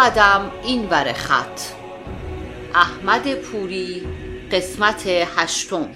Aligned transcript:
قدم 0.00 0.50
این 0.62 0.88
ور 0.88 1.12
خط. 1.12 1.60
احمد 2.74 3.34
پوری 3.34 4.06
قسمت 4.52 5.06
هشتم. 5.06 5.88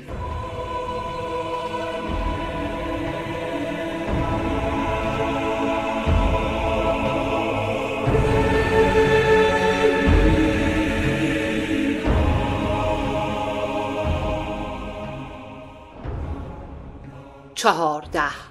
چهارده. 17.54 18.43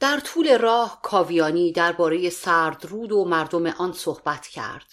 در 0.00 0.20
طول 0.20 0.58
راه 0.58 1.00
کاویانی 1.02 1.72
درباره 1.72 2.30
سردرود 2.30 3.12
و 3.12 3.24
مردم 3.24 3.66
آن 3.66 3.92
صحبت 3.92 4.46
کرد. 4.46 4.86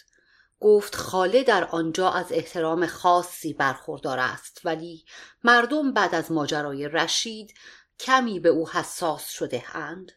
گفت 0.59 0.95
خاله 0.95 1.43
در 1.43 1.63
آنجا 1.63 2.09
از 2.09 2.31
احترام 2.31 2.87
خاصی 2.87 3.53
برخوردار 3.53 4.19
است 4.19 4.61
ولی 4.63 5.05
مردم 5.43 5.93
بعد 5.93 6.15
از 6.15 6.31
ماجرای 6.31 6.87
رشید 6.87 7.53
کمی 7.99 8.39
به 8.39 8.49
او 8.49 8.69
حساس 8.69 9.29
شده 9.29 9.77
اند. 9.77 10.11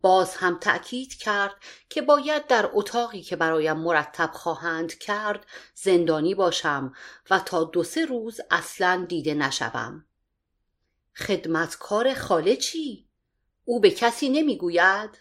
باز 0.00 0.36
هم 0.36 0.58
تأکید 0.58 1.14
کرد 1.14 1.54
که 1.88 2.02
باید 2.02 2.46
در 2.46 2.70
اتاقی 2.72 3.22
که 3.22 3.36
برایم 3.36 3.76
مرتب 3.76 4.30
خواهند 4.32 4.98
کرد 4.98 5.46
زندانی 5.74 6.34
باشم 6.34 6.92
و 7.30 7.38
تا 7.38 7.64
دو 7.64 7.84
سه 7.84 8.04
روز 8.04 8.40
اصلا 8.50 9.06
دیده 9.08 9.34
نشوم. 9.34 10.04
خدمتکار 11.16 12.14
خاله 12.14 12.56
چی؟ 12.56 13.09
او 13.70 13.80
به 13.80 13.90
کسی 13.90 14.28
نمی‌گوید؟ 14.28 15.18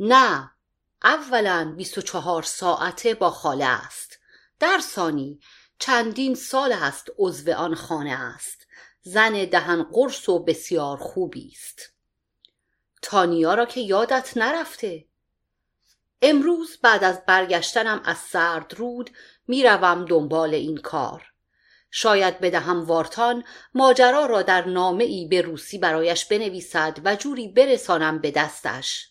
نه 0.00 0.50
اولا 1.02 1.74
بیست 1.76 1.98
و 1.98 2.02
چهار 2.02 2.42
ساعته 2.42 3.14
با 3.14 3.30
خاله 3.30 3.64
است. 3.64 4.18
در 4.60 4.78
ثانی 4.80 5.40
چندین 5.78 6.34
سال 6.34 6.72
است 6.72 7.08
عضو 7.18 7.52
آن 7.52 7.74
خانه 7.74 8.10
است. 8.10 8.66
زن 9.02 9.44
دهن 9.44 9.82
قرص 9.82 10.28
و 10.28 10.38
بسیار 10.38 10.96
خوبی 10.96 11.52
است. 11.52 11.92
تانیا 13.02 13.54
را 13.54 13.66
که 13.66 13.80
یادت 13.80 14.36
نرفته. 14.36 15.04
امروز 16.22 16.78
بعد 16.82 17.04
از 17.04 17.26
برگشتنم 17.26 18.02
از 18.04 18.18
سرد 18.18 18.74
رود 18.74 19.10
می‌روم 19.48 20.04
دنبال 20.04 20.54
این 20.54 20.76
کار. 20.76 21.32
شاید 21.98 22.40
بدهم 22.40 22.84
وارتان 22.84 23.44
ماجرا 23.74 24.26
را 24.26 24.42
در 24.42 24.64
نامه 24.64 25.04
ای 25.04 25.26
به 25.28 25.40
روسی 25.40 25.78
برایش 25.78 26.24
بنویسد 26.24 26.98
و 27.04 27.16
جوری 27.16 27.48
برسانم 27.48 28.18
به 28.18 28.30
دستش. 28.30 29.08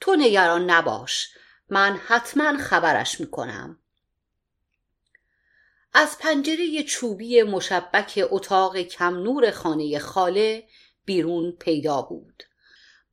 تو 0.00 0.16
نگران 0.16 0.70
نباش 0.70 1.28
من 1.68 1.96
حتما 2.06 2.58
خبرش 2.58 3.20
می‌کنم. 3.20 3.78
از 5.92 6.18
پنجره 6.18 6.82
چوبی 6.82 7.42
مشبک 7.42 8.24
اتاق 8.30 8.76
کم 8.76 9.14
نور 9.14 9.50
خانه 9.50 9.98
خاله 9.98 10.68
بیرون 11.04 11.52
پیدا 11.52 12.02
بود. 12.02 12.42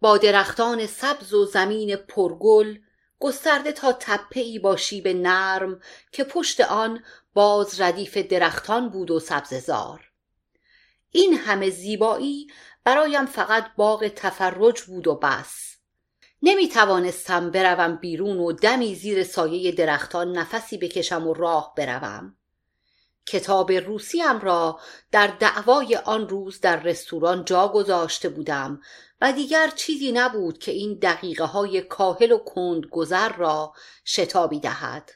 با 0.02 0.18
درختان 0.18 0.88
سبز 0.88 1.34
و 1.34 1.46
زمین 1.46 1.96
پرگل 1.96 2.78
گسترده 3.22 3.72
تا 3.72 3.94
تپه 4.00 4.40
ای 4.40 4.60
با 4.60 4.76
شیب 4.76 5.08
نرم 5.08 5.80
که 6.12 6.24
پشت 6.24 6.62
آن 6.62 7.04
باز 7.34 7.82
ردیف 7.82 8.18
درختان 8.18 8.90
بود 8.90 9.12
و 9.12 9.20
سبززار 9.20 10.12
این 11.12 11.34
همه 11.34 11.70
زیبایی 11.70 12.48
برایم 12.84 13.26
فقط 13.26 13.66
باغ 13.76 14.08
تفرج 14.08 14.82
بود 14.82 15.08
و 15.08 15.16
بس. 15.16 15.78
نمی 16.44 16.70
توانستم 16.70 17.52
بروم 17.52 17.96
بیرون 17.96 18.38
و 18.40 18.52
دمی 18.52 18.96
زیر 18.96 19.24
سایه 19.24 19.72
درختان 19.72 20.38
نفسی 20.38 20.78
بکشم 20.78 21.28
و 21.28 21.34
راه 21.34 21.74
بروم. 21.78 22.36
کتاب 23.32 23.72
روسیم 23.72 24.40
را 24.40 24.80
در 25.12 25.28
دعوای 25.28 25.96
آن 25.96 26.30
روز 26.30 26.60
در 26.60 26.76
رستوران 26.76 27.46
جا 27.46 27.68
گذاشته 27.68 28.30
بودم 28.30 28.82
و 29.22 29.34
دیگر 29.34 29.70
چیزی 29.76 30.12
نبود 30.12 30.58
که 30.58 30.72
این 30.72 31.00
دقیقه 31.02 31.44
های 31.44 31.82
کاهل 31.82 32.32
و 32.32 32.38
کند 32.38 32.86
گذر 32.86 33.34
را 33.34 33.74
شتابی 34.06 34.60
دهد 34.60 35.12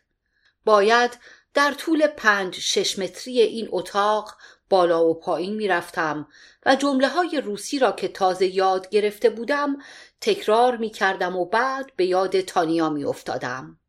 باید 0.66 1.20
در 1.54 1.72
طول 1.72 2.08
پنج 2.08 2.60
شش 2.60 3.00
متری 3.00 3.42
این 3.42 3.68
اتاق 3.72 4.32
بالا 4.70 5.06
و 5.06 5.20
پایین 5.20 5.56
می‌رفتم 5.56 6.28
و 6.66 6.76
جمله 6.76 7.08
های 7.08 7.42
روسی 7.42 7.80
را 7.80 7.92
که 7.92 8.08
تازه 8.08 8.46
یاد 8.56 8.90
گرفته 8.90 9.30
بودم 9.30 9.78
تکرار 10.22 10.78
می 10.78 10.90
کردم 10.90 11.36
و 11.36 11.46
بعد 11.46 11.92
به 11.96 12.06
یاد 12.06 12.42
تانیا 12.42 12.90
می 12.90 13.06
افتادم. 13.06 13.80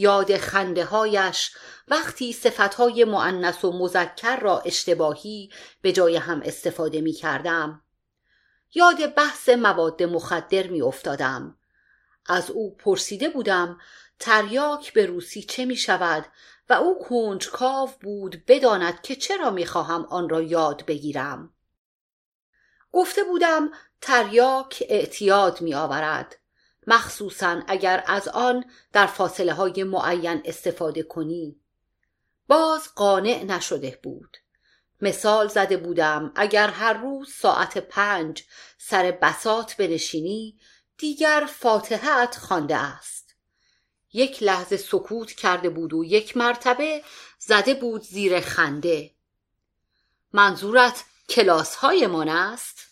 یاد 0.00 0.36
خنده 0.36 0.84
هایش 0.84 1.50
وقتی 1.88 2.32
صفتهای 2.32 3.04
معنس 3.04 3.64
و 3.64 3.72
مذکر 3.72 4.36
را 4.36 4.60
اشتباهی 4.60 5.50
به 5.82 5.92
جای 5.92 6.16
هم 6.16 6.42
استفاده 6.44 7.00
می 7.00 7.12
کردم. 7.12 7.82
یاد 8.74 9.14
بحث 9.14 9.48
مواد 9.48 10.02
مخدر 10.02 10.66
می 10.66 10.82
افتادم. 10.82 11.58
از 12.26 12.50
او 12.50 12.76
پرسیده 12.76 13.28
بودم 13.28 13.78
تریاک 14.18 14.92
به 14.92 15.06
روسی 15.06 15.42
چه 15.42 15.64
می 15.64 15.76
شود 15.76 16.26
و 16.68 16.72
او 16.72 16.98
کنجکاو 17.04 17.90
بود 18.00 18.42
بداند 18.46 19.02
که 19.02 19.16
چرا 19.16 19.50
می 19.50 19.66
خواهم 19.66 20.04
آن 20.04 20.28
را 20.28 20.42
یاد 20.42 20.84
بگیرم. 20.86 21.54
گفته 22.92 23.24
بودم 23.24 23.70
تریاک 24.00 24.84
اعتیاد 24.88 25.60
می 25.60 25.74
آورد. 25.74 26.36
مخصوصا 26.88 27.62
اگر 27.66 28.04
از 28.06 28.28
آن 28.28 28.64
در 28.92 29.06
فاصله 29.06 29.52
های 29.52 29.84
معین 29.84 30.42
استفاده 30.44 31.02
کنی. 31.02 31.60
باز 32.46 32.94
قانع 32.94 33.44
نشده 33.44 33.98
بود. 34.02 34.36
مثال 35.00 35.48
زده 35.48 35.76
بودم 35.76 36.32
اگر 36.36 36.68
هر 36.68 36.92
روز 36.92 37.32
ساعت 37.32 37.78
پنج 37.78 38.44
سر 38.78 39.10
بسات 39.22 39.76
بنشینی 39.76 40.58
دیگر 40.98 41.48
فاتحت 41.50 42.36
خوانده 42.36 42.76
است 42.76 43.34
یک 44.12 44.42
لحظه 44.42 44.76
سکوت 44.76 45.32
کرده 45.32 45.70
بود 45.70 45.94
و 45.94 46.04
یک 46.04 46.36
مرتبه 46.36 47.02
زده 47.38 47.74
بود 47.74 48.02
زیر 48.02 48.40
خنده 48.40 49.14
منظورت 50.32 51.04
کلاس 51.28 51.74
های 51.74 52.06
من 52.06 52.28
است؟ 52.28 52.87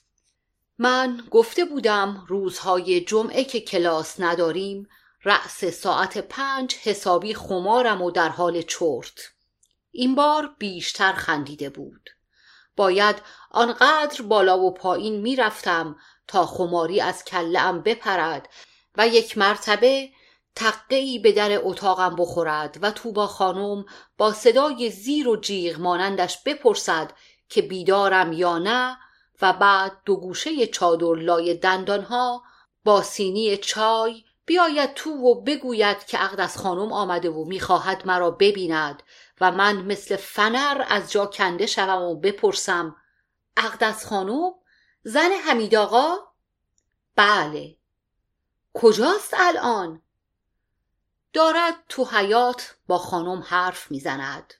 من 0.78 1.22
گفته 1.30 1.64
بودم 1.64 2.24
روزهای 2.28 3.00
جمعه 3.00 3.44
که 3.44 3.60
کلاس 3.60 4.20
نداریم 4.20 4.88
رأس 5.24 5.64
ساعت 5.64 6.18
پنج 6.18 6.74
حسابی 6.74 7.34
خمارم 7.34 8.02
و 8.02 8.10
در 8.10 8.28
حال 8.28 8.62
چرت. 8.62 9.20
این 9.90 10.14
بار 10.14 10.54
بیشتر 10.58 11.12
خندیده 11.12 11.70
بود. 11.70 12.10
باید 12.76 13.16
آنقدر 13.50 14.22
بالا 14.22 14.58
و 14.58 14.74
پایین 14.74 15.20
می‌رفتم 15.20 15.96
تا 16.28 16.46
خماری 16.46 17.00
از 17.00 17.24
ام 17.32 17.82
بپرد 17.82 18.48
و 18.96 19.08
یک 19.08 19.38
مرتبه 19.38 20.10
تقعی 20.54 21.18
به 21.18 21.32
در 21.32 21.60
اتاقم 21.62 22.16
بخورد 22.16 22.78
و 22.82 22.90
توبا 22.90 23.26
خانم 23.26 23.84
با 24.18 24.32
صدای 24.32 24.90
زیر 24.90 25.28
و 25.28 25.36
جیغ 25.36 25.80
مانندش 25.80 26.38
بپرسد 26.42 27.12
که 27.48 27.62
بیدارم 27.62 28.32
یا 28.32 28.58
نه 28.58 28.98
و 29.42 29.52
بعد 29.52 29.92
دو 30.04 30.16
گوشه 30.16 30.66
چادر 30.66 31.14
لای 31.14 31.54
دندانها 31.54 32.42
با 32.84 33.02
سینی 33.02 33.56
چای 33.56 34.24
بیاید 34.46 34.94
تو 34.94 35.10
و 35.10 35.42
بگوید 35.42 36.04
که 36.04 36.24
اقدس 36.24 36.56
خانم 36.56 36.92
آمده 36.92 37.30
و 37.30 37.44
می‌خواهد 37.44 38.06
مرا 38.06 38.30
ببیند 38.30 39.02
و 39.40 39.52
من 39.52 39.76
مثل 39.76 40.16
فنر 40.16 40.84
از 40.88 41.12
جا 41.12 41.26
کنده 41.26 41.66
شوم 41.66 42.02
و 42.02 42.14
بپرسم 42.14 42.96
اقدس 43.56 44.06
خانم 44.06 44.52
زن 45.02 45.30
حمید 45.32 45.74
آقا؟ 45.74 46.16
بله 47.16 47.76
کجاست 48.74 49.34
الان؟ 49.38 50.02
دارد 51.32 51.74
تو 51.88 52.04
حیات 52.04 52.76
با 52.86 52.98
خانم 52.98 53.42
حرف 53.42 53.90
می‌زند 53.90 54.54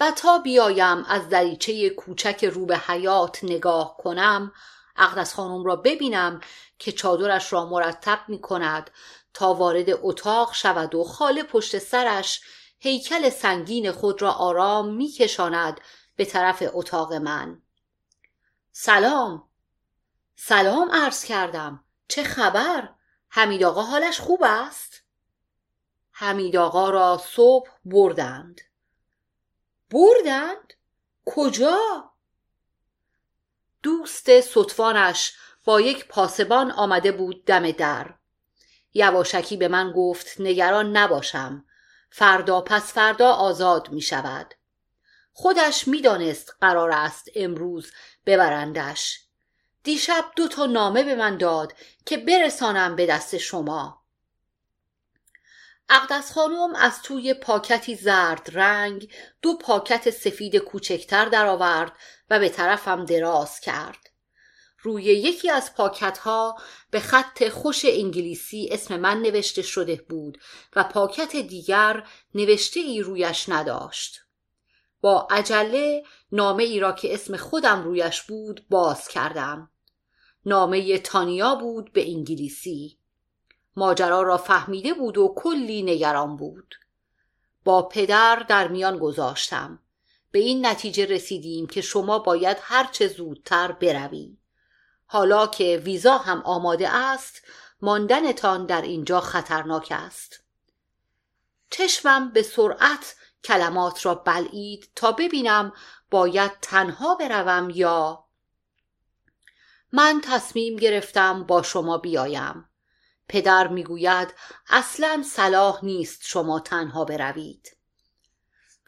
و 0.00 0.10
تا 0.10 0.38
بیایم 0.38 1.04
از 1.04 1.28
دریچه 1.28 1.90
کوچک 1.90 2.44
رو 2.44 2.66
به 2.66 2.78
حیات 2.78 3.44
نگاه 3.44 3.96
کنم 3.96 4.52
اقدس 4.96 5.34
خانم 5.34 5.64
را 5.64 5.76
ببینم 5.76 6.40
که 6.78 6.92
چادرش 6.92 7.52
را 7.52 7.66
مرتب 7.66 8.18
می 8.28 8.40
کند 8.40 8.90
تا 9.34 9.54
وارد 9.54 9.86
اتاق 9.88 10.54
شود 10.54 10.94
و 10.94 11.04
خاله 11.04 11.42
پشت 11.42 11.78
سرش 11.78 12.40
هیکل 12.78 13.30
سنگین 13.30 13.92
خود 13.92 14.22
را 14.22 14.32
آرام 14.32 14.94
می 14.94 15.08
کشاند 15.08 15.80
به 16.16 16.24
طرف 16.24 16.62
اتاق 16.72 17.12
من. 17.12 17.62
سلام. 18.72 19.48
سلام 20.36 20.90
عرض 20.92 21.24
کردم. 21.24 21.84
چه 22.08 22.22
خبر؟ 22.22 22.88
حمید 23.28 23.64
آقا 23.64 23.82
حالش 23.82 24.20
خوب 24.20 24.40
است؟ 24.42 25.02
حمید 26.10 26.56
آقا 26.56 26.90
را 26.90 27.20
صبح 27.24 27.70
بردند. 27.84 28.60
بردند 29.90 30.74
کجا؟ 31.24 32.10
دوست 33.82 34.40
سطفانش 34.40 35.32
با 35.64 35.80
یک 35.80 36.08
پاسبان 36.08 36.70
آمده 36.70 37.12
بود 37.12 37.44
دم 37.44 37.70
در. 37.70 38.14
یواشکی 38.94 39.56
به 39.56 39.68
من 39.68 39.92
گفت 39.92 40.40
نگران 40.40 40.96
نباشم. 40.96 41.64
فردا 42.10 42.60
پس 42.60 42.92
فردا 42.92 43.32
آزاد 43.32 43.88
می 43.88 44.00
شود. 44.00 44.54
خودش 45.32 45.88
می‌دانست 45.88 46.54
قرار 46.60 46.90
است 46.90 47.28
امروز 47.36 47.92
ببرندش. 48.26 49.20
دیشب 49.82 50.24
دو 50.36 50.48
تا 50.48 50.66
نامه 50.66 51.02
به 51.02 51.14
من 51.14 51.36
داد 51.36 51.72
که 52.06 52.16
برسانم 52.16 52.96
به 52.96 53.06
دست 53.06 53.38
شما. 53.38 54.03
اقدس 55.88 56.32
خانم 56.32 56.74
از 56.74 57.02
توی 57.02 57.34
پاکتی 57.34 57.94
زرد 57.94 58.50
رنگ 58.52 59.12
دو 59.42 59.56
پاکت 59.56 60.10
سفید 60.10 60.56
کوچکتر 60.56 61.24
درآورد 61.24 61.92
و 62.30 62.38
به 62.38 62.48
طرفم 62.48 63.04
دراز 63.04 63.60
کرد. 63.60 64.10
روی 64.78 65.04
یکی 65.04 65.50
از 65.50 65.74
پاکت 65.74 66.18
ها 66.18 66.56
به 66.90 67.00
خط 67.00 67.48
خوش 67.48 67.84
انگلیسی 67.84 68.68
اسم 68.72 68.96
من 68.96 69.22
نوشته 69.22 69.62
شده 69.62 70.04
بود 70.08 70.38
و 70.76 70.84
پاکت 70.84 71.36
دیگر 71.36 72.06
نوشته 72.34 72.80
ای 72.80 73.00
رویش 73.00 73.48
نداشت. 73.48 74.20
با 75.00 75.28
عجله 75.30 76.04
نامه 76.32 76.64
ای 76.64 76.80
را 76.80 76.92
که 76.92 77.14
اسم 77.14 77.36
خودم 77.36 77.82
رویش 77.82 78.22
بود 78.22 78.66
باز 78.70 79.08
کردم. 79.08 79.70
نامه 80.46 80.98
تانیا 80.98 81.54
بود 81.54 81.92
به 81.92 82.10
انگلیسی. 82.10 82.98
ماجرا 83.76 84.22
را 84.22 84.36
فهمیده 84.36 84.94
بود 84.94 85.18
و 85.18 85.34
کلی 85.36 85.82
نگران 85.82 86.36
بود. 86.36 86.74
با 87.64 87.82
پدر 87.82 88.36
در 88.36 88.68
میان 88.68 88.98
گذاشتم. 88.98 89.78
به 90.30 90.38
این 90.38 90.66
نتیجه 90.66 91.06
رسیدیم 91.06 91.66
که 91.66 91.80
شما 91.80 92.18
باید 92.18 92.56
هرچه 92.60 93.08
زودتر 93.08 93.72
بروید 93.72 94.38
حالا 95.06 95.46
که 95.46 95.82
ویزا 95.84 96.18
هم 96.18 96.42
آماده 96.42 96.88
است 96.88 97.42
ماندنتان 97.82 98.66
در 98.66 98.82
اینجا 98.82 99.20
خطرناک 99.20 99.88
است. 99.90 100.44
چشمم 101.70 102.32
به 102.32 102.42
سرعت 102.42 103.16
کلمات 103.44 104.06
را 104.06 104.14
بلعید 104.14 104.90
تا 104.96 105.12
ببینم 105.12 105.72
باید 106.10 106.52
تنها 106.62 107.14
بروم 107.14 107.70
یا 107.70 108.24
من 109.92 110.20
تصمیم 110.24 110.76
گرفتم 110.76 111.44
با 111.44 111.62
شما 111.62 111.98
بیایم. 111.98 112.68
پدر 113.28 113.68
می‌گوید 113.68 114.34
اصلا 114.68 115.22
صلاح 115.26 115.84
نیست 115.84 116.20
شما 116.24 116.60
تنها 116.60 117.04
بروید. 117.04 117.76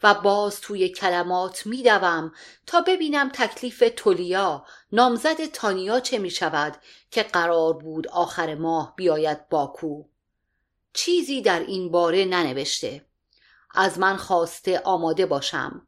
و 0.03 0.15
باز 0.15 0.61
توی 0.61 0.89
کلمات 0.89 1.67
میدوم 1.67 2.33
تا 2.67 2.81
ببینم 2.81 3.29
تکلیف 3.29 3.85
تولیا 3.97 4.65
نامزد 4.93 5.45
تانیا 5.45 6.01
چه 6.01 6.19
می 6.19 6.31
شود 6.31 6.77
که 7.11 7.23
قرار 7.23 7.73
بود 7.73 8.09
آخر 8.09 8.55
ماه 8.55 8.97
بیاید 8.97 9.49
باکو. 9.49 10.05
چیزی 10.93 11.43
در 11.43 11.61
این 11.61 11.91
باره 11.91 12.25
ننوشته. 12.25 13.07
از 13.75 13.99
من 13.99 14.17
خواسته 14.17 14.79
آماده 14.79 15.27
باشم. 15.27 15.87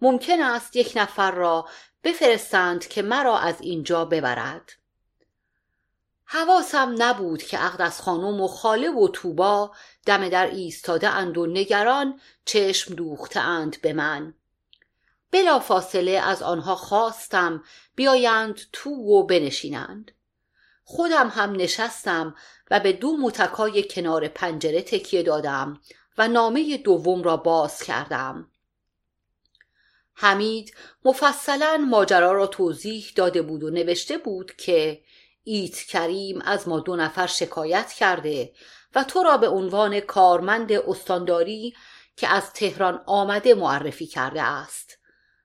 ممکن 0.00 0.42
است 0.42 0.76
یک 0.76 0.92
نفر 0.96 1.30
را 1.30 1.68
بفرستند 2.04 2.86
که 2.86 3.02
مرا 3.02 3.38
از 3.38 3.60
اینجا 3.60 4.04
ببرد. 4.04 4.72
حواسم 6.30 6.94
نبود 6.98 7.42
که 7.42 7.64
اقدس 7.64 8.00
خانم 8.00 8.40
و 8.40 8.48
خاله 8.48 8.90
و 8.90 9.08
توبا 9.08 9.72
دم 10.06 10.28
در 10.28 10.46
ایستاده 10.46 11.08
اند 11.08 11.38
و 11.38 11.46
نگران 11.46 12.20
چشم 12.44 12.94
دوخته 12.94 13.40
اند 13.40 13.80
به 13.80 13.92
من. 13.92 14.34
بلا 15.30 15.58
فاصله 15.58 16.10
از 16.10 16.42
آنها 16.42 16.74
خواستم 16.74 17.62
بیایند 17.94 18.60
تو 18.72 18.90
و 18.90 19.22
بنشینند. 19.22 20.12
خودم 20.84 21.28
هم 21.28 21.52
نشستم 21.52 22.34
و 22.70 22.80
به 22.80 22.92
دو 22.92 23.16
متکای 23.16 23.88
کنار 23.88 24.28
پنجره 24.28 24.82
تکیه 24.82 25.22
دادم 25.22 25.80
و 26.18 26.28
نامه 26.28 26.76
دوم 26.76 27.22
را 27.22 27.36
باز 27.36 27.82
کردم. 27.82 28.50
حمید 30.14 30.74
مفصلا 31.04 31.86
ماجرا 31.90 32.32
را 32.32 32.46
توضیح 32.46 33.12
داده 33.16 33.42
بود 33.42 33.62
و 33.62 33.70
نوشته 33.70 34.18
بود 34.18 34.56
که 34.56 35.02
ایت 35.50 35.76
کریم 35.82 36.42
از 36.44 36.68
ما 36.68 36.80
دو 36.80 36.96
نفر 36.96 37.26
شکایت 37.26 37.92
کرده 37.92 38.52
و 38.94 39.04
تو 39.04 39.22
را 39.22 39.36
به 39.36 39.48
عنوان 39.48 40.00
کارمند 40.00 40.72
استانداری 40.72 41.74
که 42.16 42.28
از 42.28 42.52
تهران 42.52 43.02
آمده 43.06 43.54
معرفی 43.54 44.06
کرده 44.06 44.42
است. 44.42 44.98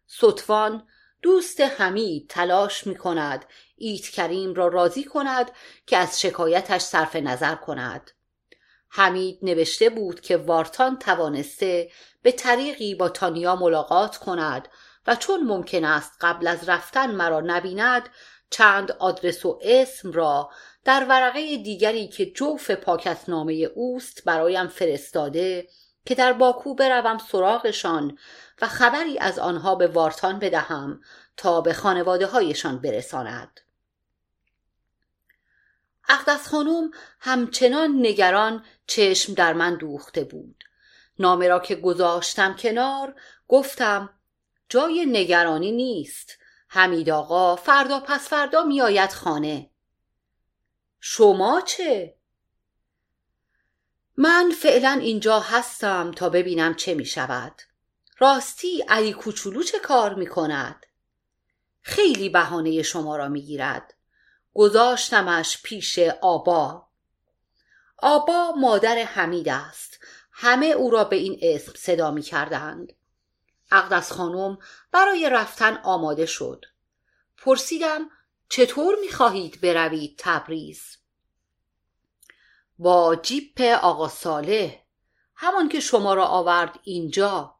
سطفان 0.07 0.87
دوست 1.21 1.61
حمید 1.61 2.29
تلاش 2.29 2.87
می 2.87 2.95
کند 2.95 3.45
ایت 3.75 4.09
کریم 4.09 4.53
را 4.53 4.67
راضی 4.67 5.03
کند 5.03 5.51
که 5.87 5.97
از 5.97 6.21
شکایتش 6.21 6.81
صرف 6.81 7.15
نظر 7.15 7.55
کند. 7.55 8.11
حمید 8.89 9.39
نوشته 9.41 9.89
بود 9.89 10.21
که 10.21 10.37
وارتان 10.37 10.99
توانسته 10.99 11.91
به 12.21 12.31
طریقی 12.31 12.95
با 12.95 13.09
تانیا 13.09 13.55
ملاقات 13.55 14.17
کند 14.17 14.67
و 15.07 15.15
چون 15.15 15.43
ممکن 15.43 15.85
است 15.85 16.13
قبل 16.21 16.47
از 16.47 16.69
رفتن 16.69 17.11
مرا 17.11 17.41
نبیند 17.45 18.09
چند 18.53 18.91
آدرس 18.91 19.45
و 19.45 19.59
اسم 19.61 20.11
را 20.11 20.49
در 20.85 21.05
ورقه 21.09 21.57
دیگری 21.57 22.07
که 22.07 22.25
جوف 22.25 22.71
پاکتنامه 22.71 23.53
اوست 23.53 24.23
برایم 24.25 24.67
فرستاده 24.67 25.67
که 26.05 26.15
در 26.15 26.33
باکو 26.33 26.75
بروم 26.75 27.17
سراغشان 27.17 28.17
و 28.61 28.67
خبری 28.67 29.19
از 29.19 29.39
آنها 29.39 29.75
به 29.75 29.87
وارتان 29.87 30.39
بدهم 30.39 31.01
تا 31.37 31.61
به 31.61 31.73
خانواده 31.73 32.25
هایشان 32.25 32.79
برساند. 32.79 33.59
اقدس 36.09 36.47
خانم 36.47 36.91
همچنان 37.19 37.99
نگران 37.99 38.65
چشم 38.87 39.33
در 39.33 39.53
من 39.53 39.75
دوخته 39.75 40.23
بود. 40.23 40.63
نامه 41.19 41.47
را 41.47 41.59
که 41.59 41.75
گذاشتم 41.75 42.55
کنار 42.55 43.15
گفتم 43.47 44.09
جای 44.69 45.05
نگرانی 45.05 45.71
نیست. 45.71 46.42
حمید 46.75 47.09
آقا 47.09 47.55
فردا 47.55 47.99
پس 47.99 48.27
فردا 48.27 48.63
میآید 48.63 49.11
خانه. 49.11 49.69
شما 50.99 51.61
چه؟ 51.61 52.17
من 54.17 54.51
فعلا 54.61 54.99
اینجا 55.01 55.39
هستم 55.39 56.11
تا 56.11 56.29
ببینم 56.29 56.75
چه 56.75 56.93
می 56.93 57.05
شود 57.05 57.61
راستی 58.19 58.81
علی 58.81 59.13
کوچولو 59.13 59.63
چه 59.63 59.79
کار 59.79 60.13
می 60.13 60.27
کند؟ 60.27 60.85
خیلی 61.81 62.29
بهانه 62.29 62.81
شما 62.81 63.17
را 63.17 63.27
می 63.27 63.41
گیرد 63.41 63.93
گذاشتمش 64.53 65.61
پیش 65.63 65.99
آبا. 66.21 66.87
آبا 67.97 68.51
مادر 68.51 68.97
حمید 68.97 69.49
است. 69.49 69.99
همه 70.31 70.65
او 70.65 70.89
را 70.89 71.03
به 71.03 71.15
این 71.15 71.39
اسم 71.41 71.73
صدا 71.75 72.11
می 72.11 72.21
کردند 72.21 72.93
اقدس 73.71 74.11
خانم 74.11 74.57
برای 74.91 75.29
رفتن 75.29 75.77
آماده 75.83 76.25
شد. 76.25 76.65
پرسیدم 77.43 78.09
چطور 78.49 78.95
می 79.01 79.09
خواهید 79.09 79.61
بروید 79.61 80.15
تبریز؟ 80.17 80.97
با 82.79 83.15
جیپ 83.15 83.61
آقا 83.61 84.07
صالح 84.07 84.79
همان 85.35 85.69
که 85.69 85.79
شما 85.79 86.13
را 86.13 86.25
آورد 86.25 86.79
اینجا. 86.83 87.55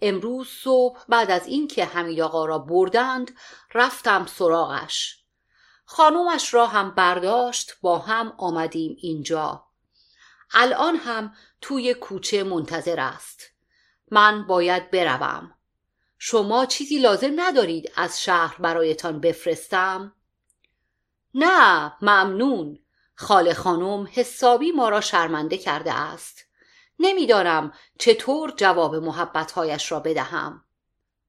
امروز 0.00 0.48
صبح 0.48 1.04
بعد 1.08 1.30
از 1.30 1.46
اینکه 1.46 1.84
حمید 1.84 2.20
آقا 2.20 2.44
را 2.44 2.58
بردند 2.58 3.36
رفتم 3.74 4.26
سراغش. 4.26 5.24
خانومش 5.84 6.54
را 6.54 6.66
هم 6.66 6.90
برداشت 6.90 7.72
با 7.80 7.98
هم 7.98 8.34
آمدیم 8.38 8.96
اینجا. 8.98 9.66
الان 10.52 10.96
هم 10.96 11.34
توی 11.60 11.94
کوچه 11.94 12.44
منتظر 12.44 13.00
است. 13.00 13.42
من 14.10 14.46
باید 14.46 14.90
بروم. 14.90 15.54
شما 16.26 16.66
چیزی 16.66 16.98
لازم 16.98 17.32
ندارید 17.40 17.92
از 17.96 18.22
شهر 18.22 18.56
برایتان 18.58 19.20
بفرستم؟ 19.20 20.12
نه 21.34 21.92
ممنون. 22.02 22.78
خاله 23.14 23.54
خانم 23.54 24.08
حسابی 24.12 24.72
ما 24.72 24.88
را 24.88 25.00
شرمنده 25.00 25.58
کرده 25.58 25.92
است. 25.92 26.44
نمی‌دانم 26.98 27.72
چطور 27.98 28.52
جواب 28.56 28.94
محبتهایش 28.94 29.92
را 29.92 30.00
بدهم. 30.00 30.64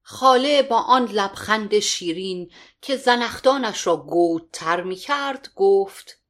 خاله 0.02 0.62
با 0.62 0.78
آن 0.78 1.04
لبخند 1.04 1.78
شیرین 1.78 2.50
که 2.82 2.96
زنختانش 2.96 3.86
را 3.86 3.96
گودتر 3.96 4.82
می 4.82 4.96
کرد 4.96 5.50
گفت 5.56 6.20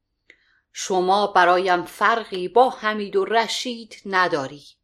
شما 0.73 1.26
برایم 1.26 1.82
فرقی 1.82 2.49
با 2.49 2.70
حمید 2.70 3.16
و 3.16 3.25
رشید 3.25 4.02
نداری. 4.06 4.75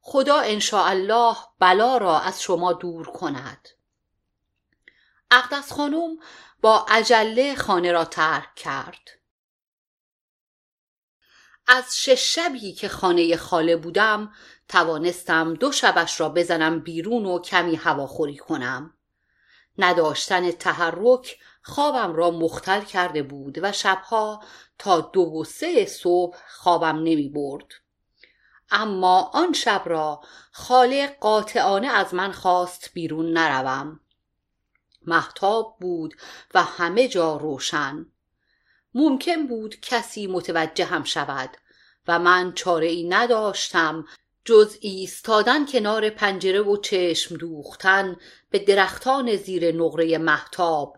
خدا 0.00 0.40
الله 0.72 1.36
بلا 1.58 1.96
را 1.96 2.20
از 2.20 2.42
شما 2.42 2.72
دور 2.72 3.06
کند. 3.06 3.68
اقدس 5.30 5.72
خانم 5.72 6.16
با 6.60 6.86
عجله 6.88 7.54
خانه 7.54 7.92
را 7.92 8.04
ترک 8.04 8.54
کرد. 8.54 9.10
از 11.66 11.96
شش 11.96 12.34
شبی 12.34 12.72
که 12.72 12.88
خانه 12.88 13.36
خاله 13.36 13.76
بودم 13.76 14.32
توانستم 14.68 15.54
دو 15.54 15.72
شبش 15.72 16.20
را 16.20 16.28
بزنم 16.28 16.80
بیرون 16.80 17.26
و 17.26 17.38
کمی 17.38 17.76
هواخوری 17.76 18.36
کنم. 18.36 18.94
نداشتن 19.78 20.50
تحرک 20.50 21.38
خوابم 21.62 22.12
را 22.12 22.30
مختل 22.30 22.80
کرده 22.80 23.22
بود 23.22 23.58
و 23.62 23.72
شبها 23.72 24.44
تا 24.78 25.00
دو 25.00 25.22
و 25.22 25.44
سه 25.44 25.86
صبح 25.86 26.38
خوابم 26.48 26.96
نمی 26.96 27.28
برد. 27.28 27.66
اما 28.70 29.30
آن 29.34 29.52
شب 29.52 29.82
را 29.86 30.20
خالق 30.52 31.18
قاطعانه 31.20 31.88
از 31.88 32.14
من 32.14 32.32
خواست 32.32 32.90
بیرون 32.94 33.32
نروم. 33.32 34.00
محتاب 35.06 35.76
بود 35.80 36.14
و 36.54 36.62
همه 36.62 37.08
جا 37.08 37.36
روشن. 37.36 38.06
ممکن 38.94 39.46
بود 39.46 39.80
کسی 39.80 40.26
متوجه 40.26 40.84
هم 40.84 41.04
شود 41.04 41.56
و 42.08 42.18
من 42.18 42.52
چاره 42.52 42.86
ای 42.86 43.08
نداشتم 43.08 44.04
جز 44.44 44.76
ایستادن 44.80 45.66
کنار 45.66 46.10
پنجره 46.10 46.60
و 46.60 46.76
چشم 46.76 47.36
دوختن 47.36 48.16
به 48.50 48.58
درختان 48.58 49.36
زیر 49.36 49.74
نقره 49.74 50.18
محتاب 50.18 50.96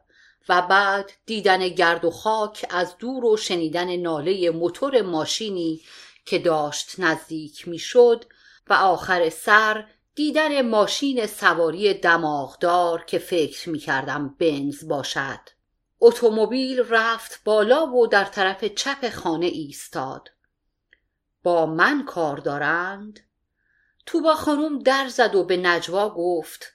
و 0.48 0.62
بعد 0.62 1.12
دیدن 1.26 1.68
گرد 1.68 2.04
و 2.04 2.10
خاک 2.10 2.66
از 2.70 2.98
دور 2.98 3.24
و 3.24 3.36
شنیدن 3.36 3.96
ناله 3.96 4.50
موتور 4.50 5.02
ماشینی 5.02 5.80
که 6.24 6.38
داشت 6.38 7.00
نزدیک 7.00 7.68
می‌شد 7.68 8.24
و 8.66 8.72
آخر 8.72 9.30
سر 9.30 9.86
دیدن 10.14 10.68
ماشین 10.68 11.26
سواری 11.26 11.94
دماغدار 11.94 13.04
که 13.04 13.18
فکر 13.18 13.70
می 13.70 13.78
کردم 13.78 14.28
بنز 14.28 14.88
باشد. 14.88 15.40
اتومبیل 16.00 16.80
رفت 16.88 17.44
بالا 17.44 17.86
و 17.86 18.06
در 18.06 18.24
طرف 18.24 18.64
چپ 18.64 19.10
خانه 19.10 19.46
ایستاد. 19.46 20.30
با 21.42 21.66
من 21.66 22.04
کار 22.04 22.36
دارند؟ 22.36 23.20
توبا 24.06 24.34
خانم 24.34 24.78
در 24.78 25.08
زد 25.08 25.34
و 25.34 25.44
به 25.44 25.56
نجوا 25.56 26.10
گفت 26.10 26.72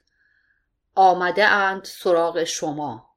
آمده 0.95 1.45
اند 1.45 1.83
سراغ 1.83 2.43
شما. 2.43 3.15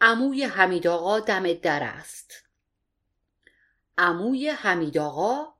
عموی 0.00 0.44
حمید 0.44 0.86
آقا 0.86 1.20
دم 1.20 1.52
در 1.52 1.82
است. 1.82 2.32
عموی 3.98 4.48
حمید 4.48 4.98
آقا؟ 4.98 5.57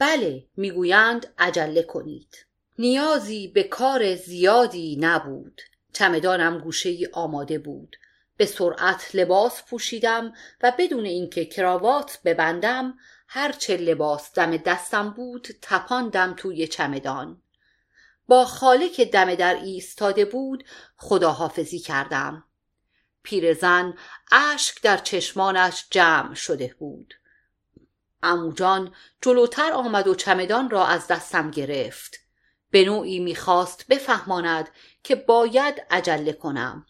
بله 0.00 0.46
می‌گویند 0.56 1.26
عجله 1.38 1.82
کنید. 1.82 2.46
نیازی 2.78 3.48
به 3.48 3.62
کار 3.62 4.14
زیادی 4.14 4.96
نبود. 5.00 5.60
چمدانم 5.92 6.58
گوشه 6.58 6.88
ای 6.88 7.08
آماده 7.12 7.58
بود. 7.58 7.96
به 8.36 8.46
سرعت 8.46 9.14
لباس 9.14 9.62
پوشیدم 9.62 10.32
و 10.62 10.72
بدون 10.78 11.04
اینکه 11.04 11.44
کراوات 11.44 12.18
ببندم 12.24 12.98
هر 13.28 13.52
چه 13.52 13.76
لباس 13.76 14.32
دم 14.32 14.56
دستم 14.56 15.10
بود 15.10 15.48
تپاندم 15.62 16.34
توی 16.36 16.66
چمدان. 16.66 17.42
با 18.28 18.44
خاله 18.44 18.88
که 18.88 19.04
دم 19.04 19.34
در 19.34 19.54
ایستاده 19.54 20.24
بود 20.24 20.64
خداحافظی 20.96 21.78
کردم. 21.78 22.44
پیرزن 23.22 23.94
اشک 24.32 24.82
در 24.82 24.96
چشمانش 24.96 25.86
جمع 25.90 26.34
شده 26.34 26.74
بود. 26.78 27.14
اموجان 28.22 28.94
جلوتر 29.22 29.72
آمد 29.72 30.08
و 30.08 30.14
چمدان 30.14 30.70
را 30.70 30.86
از 30.86 31.06
دستم 31.06 31.50
گرفت. 31.50 32.18
به 32.70 32.84
نوعی 32.84 33.18
می‌خواست 33.18 33.86
بفهماند 33.88 34.68
که 35.04 35.14
باید 35.14 35.82
عجله 35.90 36.32
کنم. 36.32 36.86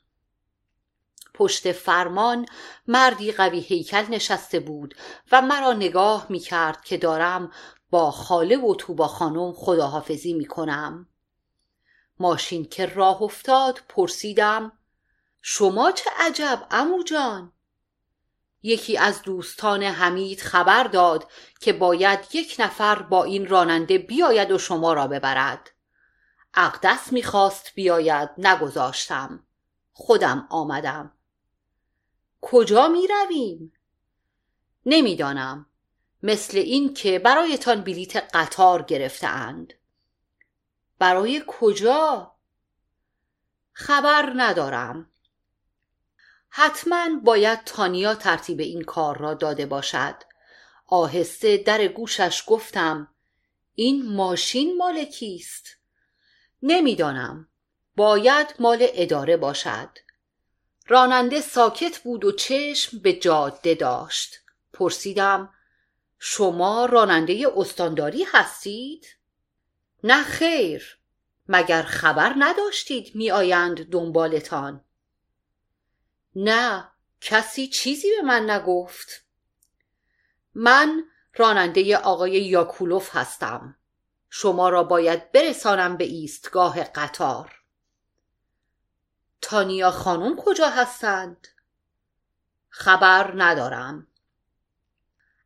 پشت 1.34 1.72
فرمان 1.72 2.46
مردی 2.86 3.32
قوی 3.32 3.60
هیکل 3.60 4.04
نشسته 4.10 4.60
بود 4.60 4.94
و 5.32 5.42
مرا 5.42 5.72
نگاه 5.72 6.26
می‌کرد 6.28 6.84
که 6.84 6.96
دارم 6.96 7.52
با 7.90 8.10
خاله 8.10 8.56
و 8.56 8.74
توبا 8.74 9.06
خانم 9.08 9.52
خداحافظی 9.52 10.32
می‌کنم. 10.32 11.08
ماشین 12.18 12.64
که 12.64 12.86
راه 12.86 13.22
افتاد 13.22 13.80
پرسیدم 13.88 14.72
شما 15.42 15.92
چه 15.92 16.10
عجب 16.18 16.66
امو 16.70 17.02
جان 17.02 17.52
یکی 18.62 18.98
از 18.98 19.22
دوستان 19.22 19.82
حمید 19.82 20.40
خبر 20.40 20.84
داد 20.84 21.30
که 21.60 21.72
باید 21.72 22.20
یک 22.32 22.56
نفر 22.58 23.02
با 23.02 23.24
این 23.24 23.48
راننده 23.48 23.98
بیاید 23.98 24.50
و 24.50 24.58
شما 24.58 24.92
را 24.92 25.06
ببرد. 25.06 25.70
اقدس 26.54 27.12
می‌خواست 27.12 27.74
بیاید 27.74 28.30
نگذاشتم. 28.38 29.46
خودم 29.92 30.46
آمدم. 30.50 31.12
کجا 32.40 32.88
می 32.88 33.06
رویم؟ 33.06 33.72
نمی‌دانم. 34.86 35.66
مثل 36.22 36.58
این 36.58 36.94
که 36.94 37.18
برایتان 37.18 37.80
بلیت 37.80 38.36
قطار 38.36 38.82
گرفتهاند. 38.82 39.74
برای 40.98 41.44
کجا؟ 41.46 42.34
خبر 43.72 44.32
ندارم. 44.36 45.09
حتما 46.50 47.08
باید 47.24 47.64
تانیا 47.64 48.14
ترتیب 48.14 48.60
این 48.60 48.82
کار 48.82 49.18
را 49.18 49.34
داده 49.34 49.66
باشد. 49.66 50.14
آهسته 50.86 51.56
در 51.56 51.86
گوشش 51.86 52.44
گفتم 52.46 53.08
این 53.74 54.12
ماشین 54.12 54.76
مال 54.76 55.04
کیست؟ 55.04 55.66
نمی‌دانم. 56.62 57.48
باید 57.96 58.54
مال 58.58 58.86
اداره 58.92 59.36
باشد. 59.36 59.88
راننده 60.86 61.40
ساکت 61.40 61.98
بود 61.98 62.24
و 62.24 62.32
چشم 62.32 62.98
به 62.98 63.12
جاده 63.12 63.74
داشت. 63.74 64.36
پرسیدم 64.72 65.54
شما 66.18 66.86
راننده 66.86 67.46
استانداری 67.56 68.24
هستید؟ 68.24 69.06
نه 70.04 70.22
خیر. 70.22 70.98
مگر 71.48 71.82
خبر 71.82 72.34
نداشتید 72.38 73.14
می 73.14 73.30
آیند 73.30 73.90
دنبالتان. 73.90 74.84
نه 76.36 76.90
کسی 77.20 77.68
چیزی 77.68 78.08
به 78.16 78.22
من 78.22 78.50
نگفت. 78.50 79.24
من 80.54 81.04
راننده 81.36 81.96
آقای 81.96 82.32
یاکولوف 82.32 83.16
هستم. 83.16 83.76
شما 84.30 84.68
را 84.68 84.84
باید 84.84 85.32
برسانم 85.32 85.96
به 85.96 86.04
ایستگاه 86.04 86.84
قطار. 86.84 87.60
تانیا 89.42 89.90
خانم 89.90 90.36
کجا 90.36 90.68
هستند؟ 90.68 91.48
خبر 92.68 93.32
ندارم. 93.36 94.06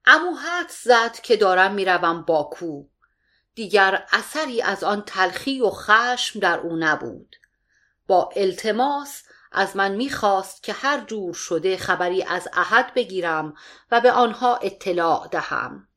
امو 0.06 0.34
حد 0.34 0.68
زد 0.68 1.12
که 1.12 1.36
دارم 1.36 1.74
می‌روم 1.74 2.22
باکو. 2.22 2.84
دیگر 3.54 4.06
اثری 4.12 4.62
از 4.62 4.84
آن 4.84 5.02
تلخی 5.02 5.60
و 5.60 5.70
خشم 5.70 6.40
در 6.40 6.58
او 6.58 6.76
نبود. 6.76 7.36
با 8.06 8.30
التماس 8.36 9.22
از 9.54 9.76
من 9.76 9.94
می‌خواست 9.94 10.62
که 10.62 10.72
هر 10.72 11.04
جور 11.04 11.34
شده 11.34 11.76
خبری 11.76 12.22
از 12.22 12.48
احد 12.52 12.94
بگیرم 12.94 13.54
و 13.90 14.00
به 14.00 14.12
آنها 14.12 14.56
اطلاع 14.56 15.28
دهم. 15.28 15.88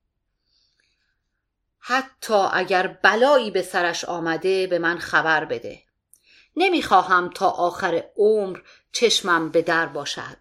حتی 1.79 2.33
اگر 2.33 2.87
بلایی 2.87 3.51
به 3.51 3.61
سرش 3.61 4.05
آمده 4.05 4.67
به 4.67 4.79
من 4.79 4.97
خبر 4.97 5.45
بده. 5.45 5.81
نمی‌خواهم 6.55 7.29
تا 7.29 7.49
آخر 7.49 8.03
عمر 8.17 8.59
چشمم 8.91 9.49
به 9.49 9.61
در 9.61 9.85
باشد. 9.85 10.37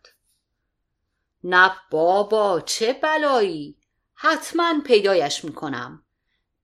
نه 1.45 1.73
بابا 1.91 2.61
چه 2.61 2.93
بلایی! 2.93 3.79
حتما 4.15 4.75
پیدایش 4.85 5.45
می‌کنم. 5.45 6.03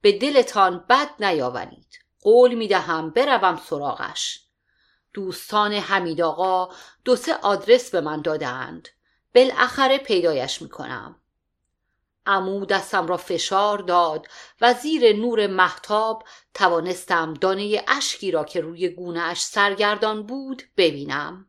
به 0.00 0.18
دلتان 0.18 0.85
بد 0.88 1.25
نیاورید. 1.25 1.99
قول 2.21 2.54
می‌دهم 2.54 3.11
بروم 3.11 3.56
سراغش. 3.56 4.40
دوستان 5.14 5.73
حمید 5.73 6.21
آقا 6.21 6.75
دو 7.04 7.16
سه 7.16 7.35
آدرس 7.35 7.90
به 7.90 8.00
من 8.00 8.23
دادند 8.23 8.88
بالاخره 9.35 9.99
پیدایش 9.99 10.62
می‌کنم. 10.62 11.16
عمو 12.26 12.66
دستم 12.66 13.07
را 13.07 13.16
فشار 13.16 13.78
داد 13.78 14.26
و 14.61 14.75
زیر 14.75 15.16
نور 15.16 15.47
محتاب 15.47 16.25
توانستم 16.54 17.35
دانه 17.35 17.85
اشکی 17.88 18.31
را 18.31 18.45
که 18.45 18.61
روی 18.61 18.88
گونهاش 18.88 19.42
سرگردان 19.42 20.26
بود 20.26 20.62
ببینم. 20.76 21.47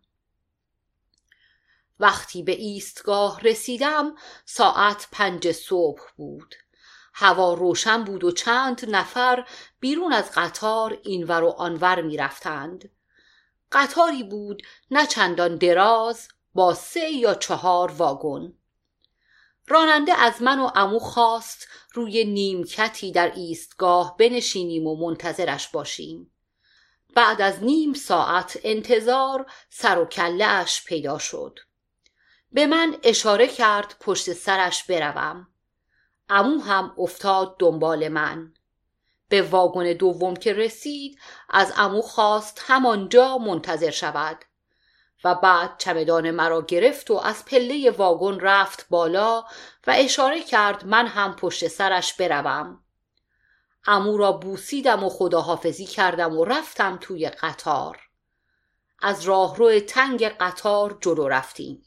وقتی 2.00 2.44
به 2.44 2.52
ایستگاه 2.52 3.42
رسیدم 3.42 4.16
ساعت 4.46 5.08
پنج 5.12 5.52
صبح 5.52 6.02
بود. 6.16 6.56
هوا 7.14 7.54
روشن 7.54 8.04
بود 8.04 8.24
و 8.24 8.32
چند 8.32 8.96
نفر 8.96 9.48
بیرون 9.80 10.14
از 10.14 10.32
قطار 10.36 11.00
اینور 11.04 11.44
و 11.44 11.50
آنور 11.50 12.02
می‌رفتند. 12.02 12.90
قطاری 13.74 14.24
بود 14.24 14.62
نه 14.92 15.08
چندان 15.08 15.56
دراز 15.56 16.28
با 16.54 16.74
سه 16.74 17.12
یا 17.12 17.34
چهار 17.34 17.92
واگن. 17.92 18.54
راننده 19.68 20.14
از 20.14 20.42
من 20.42 20.60
و 20.60 20.72
امو 20.76 21.00
خواست 21.00 21.68
روی 21.94 22.26
نیمکتی 22.26 23.12
در 23.12 23.32
ایستگاه 23.36 24.18
بنشینیم 24.18 24.88
و 24.88 24.96
منتظرش 24.96 25.68
باشیم. 25.68 26.32
بعد 27.16 27.42
از 27.42 27.64
نیم 27.64 27.94
ساعت 27.94 28.60
انتظار 28.64 29.52
سر 29.70 30.00
و 30.00 30.06
کلهاش 30.06 30.84
پیدا 30.84 31.18
شد. 31.18 31.60
به 32.52 32.66
من 32.66 32.98
اشاره 33.04 33.48
کرد 33.48 33.96
پشت 34.00 34.34
سرش 34.34 34.84
بروم. 34.84 35.48
امو 36.30 36.62
هم 36.62 36.96
افتاد 36.98 37.56
دنبال 37.60 38.08
من. 38.08 38.54
به 39.34 39.42
واگن 39.42 39.94
دوم 39.94 40.36
که 40.36 40.54
رسید 40.54 41.20
از 41.50 41.74
امو 41.78 42.02
خواست 42.02 42.62
همانجا 42.68 43.38
منتظر 43.38 43.92
شود. 43.92 44.46
و 45.24 45.36
بعد 45.36 45.78
چمدان 45.78 46.32
مرا 46.32 46.62
گرفت 46.62 47.12
و 47.12 47.14
از 47.14 47.46
پله 47.46 47.92
واگن 47.92 48.40
رفت 48.40 48.86
بالا 48.90 49.44
و 49.88 49.96
اشاره 49.98 50.44
کرد 50.44 50.86
من 50.86 51.08
هم 51.08 51.36
پشت 51.36 51.68
سرش 51.68 52.14
بروم. 52.14 52.84
امو 53.86 54.18
را 54.18 54.32
بوسیدم 54.32 55.04
و 55.04 55.10
خداحافظی 55.10 55.86
کردم 55.86 56.38
و 56.38 56.46
رفتم 56.46 56.98
توی 57.02 57.30
قطار. 57.30 58.00
از 59.02 59.22
راهرو 59.22 59.80
تنگ 59.80 60.24
قطار 60.24 60.98
جلو 61.02 61.28
رفتیم. 61.28 61.86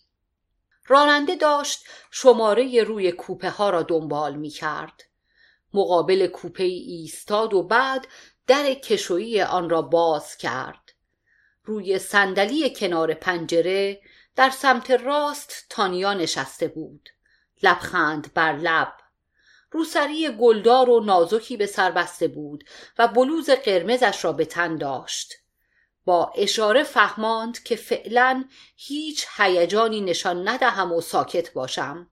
راننده 0.86 1.36
داشت 1.36 1.86
شماره 2.10 2.82
روی 2.82 3.12
کوپه 3.12 3.50
ها 3.50 3.70
را 3.70 3.82
دنبال 3.82 4.34
می 4.34 4.50
کرد. 4.50 5.02
مقابل 5.74 6.26
کوپه 6.26 6.64
ایستاد 6.64 7.54
و 7.54 7.62
بعد 7.62 8.06
در 8.46 8.74
کشویی 8.74 9.42
آن 9.42 9.70
را 9.70 9.82
باز 9.82 10.36
کرد. 10.36 10.92
روی 11.64 11.98
صندلی 11.98 12.74
کنار 12.74 13.14
پنجره 13.14 14.00
در 14.36 14.50
سمت 14.50 14.90
راست 14.90 15.66
تانیا 15.70 16.14
نشسته 16.14 16.68
بود. 16.68 17.08
لبخند 17.62 18.34
بر 18.34 18.56
لب. 18.56 18.92
روسری 19.70 20.28
گلدار 20.28 20.90
و 20.90 21.00
نازکی 21.00 21.56
به 21.56 21.66
سر 21.66 21.90
بسته 21.90 22.28
بود 22.28 22.64
و 22.98 23.08
بلوز 23.08 23.50
قرمزش 23.50 24.24
را 24.24 24.32
به 24.32 24.44
تن 24.44 24.76
داشت. 24.76 25.34
با 26.04 26.32
اشاره 26.36 26.82
فهماند 26.82 27.62
که 27.62 27.76
فعلا 27.76 28.44
هیچ 28.76 29.26
هیجانی 29.36 30.00
نشان 30.00 30.48
ندهم 30.48 30.92
و 30.92 31.00
ساکت 31.00 31.52
باشم 31.52 32.10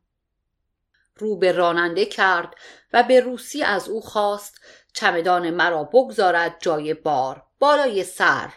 رو 1.17 1.37
به 1.37 1.53
راننده 1.53 2.05
کرد 2.05 2.55
و 2.93 3.03
به 3.03 3.21
روسی 3.21 3.63
از 3.63 3.89
او 3.89 4.01
خواست 4.01 4.61
چمدان 4.93 5.51
مرا 5.51 5.85
بگذارد 5.85 6.57
جای 6.61 6.95
بار 6.95 7.43
بالای 7.59 8.05
سر. 8.05 8.53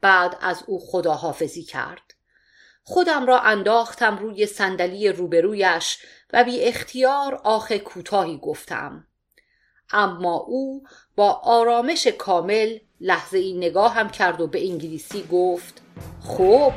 بعد 0.00 0.38
از 0.40 0.64
او 0.66 0.80
خداحافظی 0.80 1.62
کرد. 1.62 2.14
خودم 2.82 3.26
را 3.26 3.40
انداختم 3.40 4.18
روی 4.18 4.46
صندلی 4.46 5.08
روبرویش 5.12 5.98
و 6.32 6.44
بی 6.44 6.60
اختیار 6.60 7.34
آخ 7.44 7.72
کوتاهی 7.72 8.38
گفتم. 8.38 9.06
اما 9.90 10.36
او 10.36 10.82
با 11.16 11.32
آرامش 11.32 12.06
کامل 12.06 12.78
لحظه 13.00 13.38
این 13.38 13.56
نگاه 13.56 13.94
هم 13.94 14.10
کرد 14.10 14.40
و 14.40 14.46
به 14.46 14.68
انگلیسی 14.68 15.28
گفت 15.32 15.82
خب؟ 16.24 16.72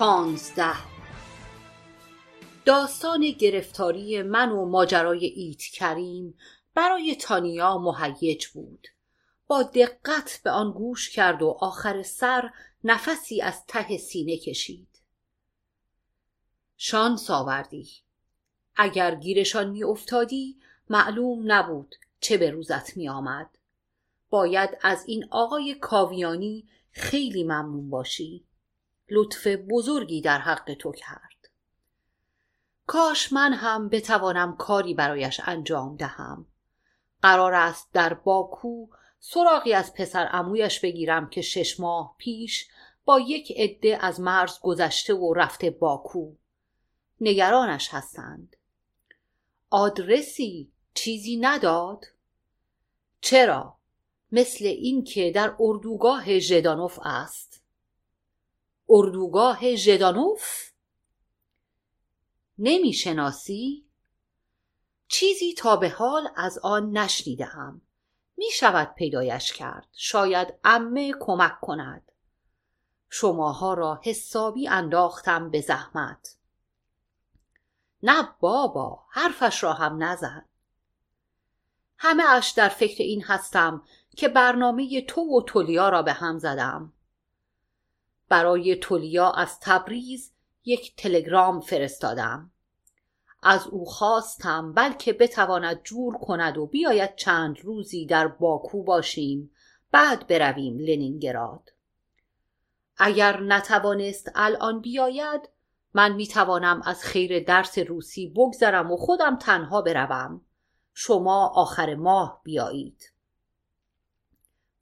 پانزده. 0.00 0.76
داستان 2.64 3.30
گرفتاری 3.30 4.22
من 4.22 4.50
و 4.50 4.64
ماجرای 4.64 5.26
ایت 5.26 5.62
کریم 5.62 6.38
برای 6.74 7.16
تانیا 7.16 7.78
مهیج 7.78 8.46
بود. 8.46 8.88
با 9.46 9.62
دقت 9.62 10.40
به 10.44 10.50
آن 10.50 10.72
گوش 10.72 11.10
کرد 11.10 11.42
و 11.42 11.56
آخر 11.60 12.02
سر 12.02 12.50
نفسی 12.84 13.42
از 13.42 13.66
ته 13.66 13.96
سینه 13.96 14.36
کشید. 14.36 15.02
شانس 16.76 17.30
آوردی. 17.30 17.90
اگر 18.76 19.14
گیرشان 19.14 19.70
می 19.70 19.84
افتادی 19.84 20.56
معلوم 20.90 21.52
نبود 21.52 21.94
چه 22.20 22.36
به 22.36 22.50
روزت 22.50 22.96
می 22.96 23.08
آمد 23.08 23.50
باید 24.30 24.70
از 24.82 25.04
این 25.06 25.24
آقای 25.30 25.74
کاویانی 25.74 26.68
خیلی 26.90 27.44
ممنون 27.44 27.90
باشی. 27.90 28.49
لطف 29.10 29.46
بزرگی 29.46 30.20
در 30.20 30.38
حق 30.38 30.74
تو 30.74 30.92
کرد. 30.92 31.50
کاش 32.86 33.32
من 33.32 33.52
هم 33.52 33.88
بتوانم 33.88 34.56
کاری 34.56 34.94
برایش 34.94 35.40
انجام 35.44 35.96
دهم. 35.96 36.46
قرار 37.22 37.54
است 37.54 37.88
در 37.92 38.14
باکو 38.14 38.86
سراغی 39.18 39.72
از 39.72 39.94
پسر 39.94 40.28
امویش 40.32 40.80
بگیرم 40.80 41.30
که 41.30 41.42
شش 41.42 41.80
ماه 41.80 42.14
پیش 42.18 42.68
با 43.04 43.20
یک 43.20 43.52
عده 43.56 43.98
از 44.00 44.20
مرز 44.20 44.60
گذشته 44.60 45.14
و 45.14 45.34
رفته 45.34 45.70
باکو. 45.70 46.32
نگرانش 47.20 47.88
هستند. 47.94 48.56
آدرسی 49.70 50.72
چیزی 50.94 51.36
نداد؟ 51.36 52.04
چرا؟ 53.20 53.76
مثل 54.32 54.64
این 54.64 55.04
که 55.04 55.30
در 55.30 55.54
اردوگاه 55.60 56.38
ژدانوف 56.38 56.98
است. 57.02 57.49
اردوگاه 58.90 59.74
ژدانوف؟ 59.74 60.70
نمی‌شناسی؟ 62.58 63.86
چیزی 65.08 65.54
تا 65.54 65.76
به 65.76 65.88
حال 65.88 66.28
از 66.36 66.58
آن 66.58 66.98
نشنیدم 66.98 67.82
می 68.36 68.50
شود 68.52 68.94
پیدایش 68.94 69.52
کرد. 69.52 69.88
شاید 69.92 70.54
امه 70.64 71.14
کمک 71.20 71.60
کند. 71.60 72.12
شماها 73.10 73.74
را 73.74 74.00
حسابی 74.02 74.68
انداختم 74.68 75.50
به 75.50 75.60
زحمت. 75.60 76.36
نه 78.02 78.28
بابا 78.40 79.04
حرفش 79.10 79.62
را 79.62 79.72
هم 79.72 80.02
نزن. 80.02 80.44
همه 81.98 82.24
اش 82.28 82.50
در 82.50 82.68
فکر 82.68 83.02
این 83.02 83.24
هستم 83.24 83.82
که 84.16 84.28
برنامه 84.28 85.00
تو 85.00 85.20
و 85.20 85.42
تولیا 85.42 85.88
را 85.88 86.02
به 86.02 86.12
هم 86.12 86.38
زدم. 86.38 86.92
برای 88.30 88.76
تولیا 88.76 89.30
از 89.30 89.60
تبریز 89.60 90.32
یک 90.64 90.96
تلگرام 90.96 91.60
فرستادم. 91.60 92.50
از 93.42 93.66
او 93.66 93.84
خواستم 93.84 94.72
بلکه 94.72 95.12
بتواند 95.12 95.82
جور 95.82 96.18
کند 96.18 96.58
و 96.58 96.66
بیاید 96.66 97.16
چند 97.16 97.60
روزی 97.60 98.06
در 98.06 98.28
باکو 98.28 98.82
باشیم. 98.82 99.50
بعد 99.90 100.26
برویم 100.26 100.78
لنینگراد. 100.78 101.70
اگر 102.96 103.40
نتوانست 103.40 104.30
الان 104.34 104.80
بیاید 104.80 105.48
من 105.94 106.12
می‌توانم 106.12 106.82
از 106.84 107.04
خیر 107.04 107.44
درس 107.44 107.78
روسی 107.78 108.28
بگذرم 108.28 108.90
و 108.90 108.96
خودم 108.96 109.36
تنها 109.36 109.82
بروم. 109.82 110.40
شما 110.94 111.48
آخر 111.48 111.94
ماه 111.94 112.40
بیایید. 112.44 113.12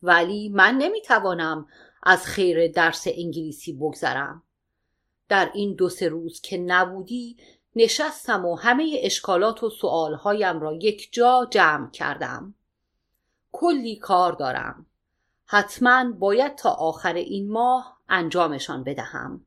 ولی 0.03 0.49
من 0.49 0.75
نمی‌توانم 0.75 1.67
از 2.09 2.27
خیر 2.27 2.73
درس 2.73 3.07
انگلیسی 3.07 3.73
بگذرم. 3.73 4.43
در 5.29 5.51
این 5.55 5.75
دو 5.75 5.89
سه 5.89 6.09
روز 6.09 6.41
که 6.41 6.59
نبودی 6.59 7.37
نشستم 7.77 8.45
و 8.45 8.57
همه 8.57 9.01
اشکالات 9.03 9.63
و 9.63 9.71
سوالهایم 9.71 10.61
را 10.61 10.73
یک 10.73 11.13
جا 11.13 11.49
جمع 11.51 11.91
کردم. 11.91 12.55
کلی 13.53 13.97
کار 13.97 14.33
دارم. 14.33 14.87
حتما 15.47 16.13
باید 16.13 16.55
تا 16.55 16.71
آخر 16.71 17.15
این 17.15 17.53
ماه 17.53 18.01
انجامشان 18.09 18.85
بدهم. 18.85 19.45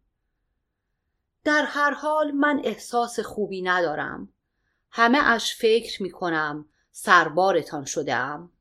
در 1.43 1.65
هر 1.67 1.93
حال 1.93 2.31
من 2.31 2.61
احساس 2.63 3.19
خوبی 3.19 3.61
ندارم. 3.61 4.29
همه 4.91 5.19
اش 5.29 5.55
فکر 5.55 6.03
می 6.03 6.11
کنم 6.11 6.65
سربارتان 6.91 7.85
شدم 7.85 8.51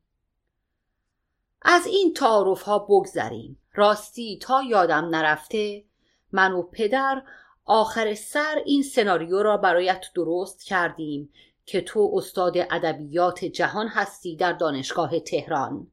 از 1.61 1.85
این 1.85 2.13
تعارف 2.13 2.61
ها 2.61 2.79
بگذریم. 2.79 3.57
راستی 3.73 4.39
تا 4.41 4.63
یادم 4.63 5.05
نرفته 5.05 5.83
من 6.31 6.51
و 6.51 6.63
پدر 6.63 7.23
آخر 7.65 8.13
سر 8.13 8.61
این 8.65 8.83
سناریو 8.83 9.43
را 9.43 9.57
برایت 9.57 10.05
درست 10.15 10.63
کردیم 10.63 11.33
که 11.65 11.81
تو 11.81 12.11
استاد 12.13 12.57
ادبیات 12.57 13.45
جهان 13.45 13.87
هستی 13.87 14.35
در 14.35 14.53
دانشگاه 14.53 15.19
تهران. 15.19 15.87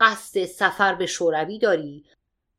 قصد 0.00 0.44
سفر 0.44 0.94
به 0.94 1.06
شوروی 1.06 1.58
داری؟ 1.58 2.04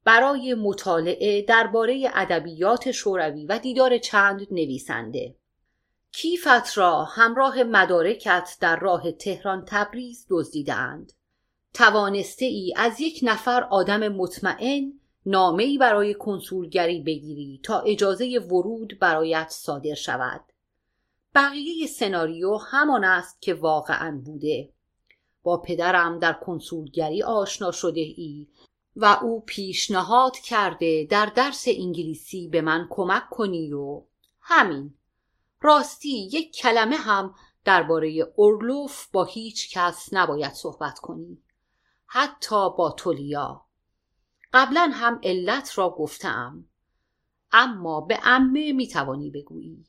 برای 0.04 0.54
مطالعه 0.54 1.42
درباره 1.42 2.12
ادبیات 2.14 2.92
شوروی 2.92 3.46
و 3.46 3.60
دیدار 3.60 3.98
چند 3.98 4.48
نویسنده. 4.52 5.36
کیفت 6.12 6.78
را 6.78 7.04
همراه 7.04 7.64
مدارکت 7.64 8.58
در 8.62 8.80
راه 8.80 9.12
تهران 9.12 9.64
تبریز 9.68 10.26
دزدیدند 10.30 11.14
توانسته 11.76 12.46
ای 12.46 12.74
از 12.76 13.02
یک 13.02 13.20
نفر 13.24 13.64
آدم 13.64 14.08
مطمئن 14.08 14.94
نامه 15.26 15.78
برای 15.78 16.14
کنسولگری 16.14 17.02
بگیری 17.02 17.60
تا 17.64 17.80
اجازه 17.80 18.40
ورود 18.40 19.00
برایت 19.00 19.50
صادر 19.50 19.94
شود. 19.94 20.42
بقیه 21.36 21.88
سناریو 21.88 22.58
همان 22.58 23.04
است 23.04 23.42
که 23.42 23.54
واقعا 23.54 24.22
بوده. 24.26 24.70
با 25.44 25.58
پدرم 25.58 26.20
در 26.20 26.34
کنسولگری 26.34 27.24
آشنا 27.24 27.72
شده 27.72 28.02
ای 28.02 28.48
و 28.96 29.20
او 29.22 29.44
پیشنهاد 29.46 30.38
کرده 30.38 31.08
در 31.10 31.26
درس 31.26 31.64
انگلیسی 31.68 32.48
به 32.48 32.62
من 32.62 32.88
کمک 32.90 33.30
کنی 33.30 33.74
و 33.74 34.02
همین. 34.42 34.94
راستی 35.62 36.30
یک 36.32 36.56
کلمه 36.56 36.96
هم 36.96 37.36
درباره 37.66 38.34
اورلوف 38.36 39.08
با 39.12 39.24
هیچ 39.24 39.78
کس 39.78 40.10
نباید 40.12 40.54
صحبت 40.54 41.00
کنی. 41.00 41.38
حتی 42.06 42.70
با 42.78 42.92
تولیا. 42.98 43.66
قبلا 44.54 44.92
هم 44.94 45.20
علت 45.24 45.78
را 45.78 45.90
گفتم. 45.90 46.66
اما 47.52 48.02
به 48.02 48.20
امه 48.24 48.74
می‌توانی 48.74 49.30
بگویی. 49.30 49.86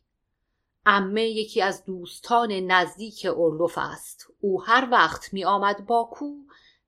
امه 0.87 1.23
یکی 1.23 1.63
از 1.63 1.85
دوستان 1.85 2.53
نزدیک 2.53 3.27
اورلوف 3.37 3.79
است. 3.79 4.27
او 4.41 4.65
هر 4.65 4.89
وقت 4.91 5.33
می 5.33 5.45
آمد 5.45 5.87
باکو 5.87 6.35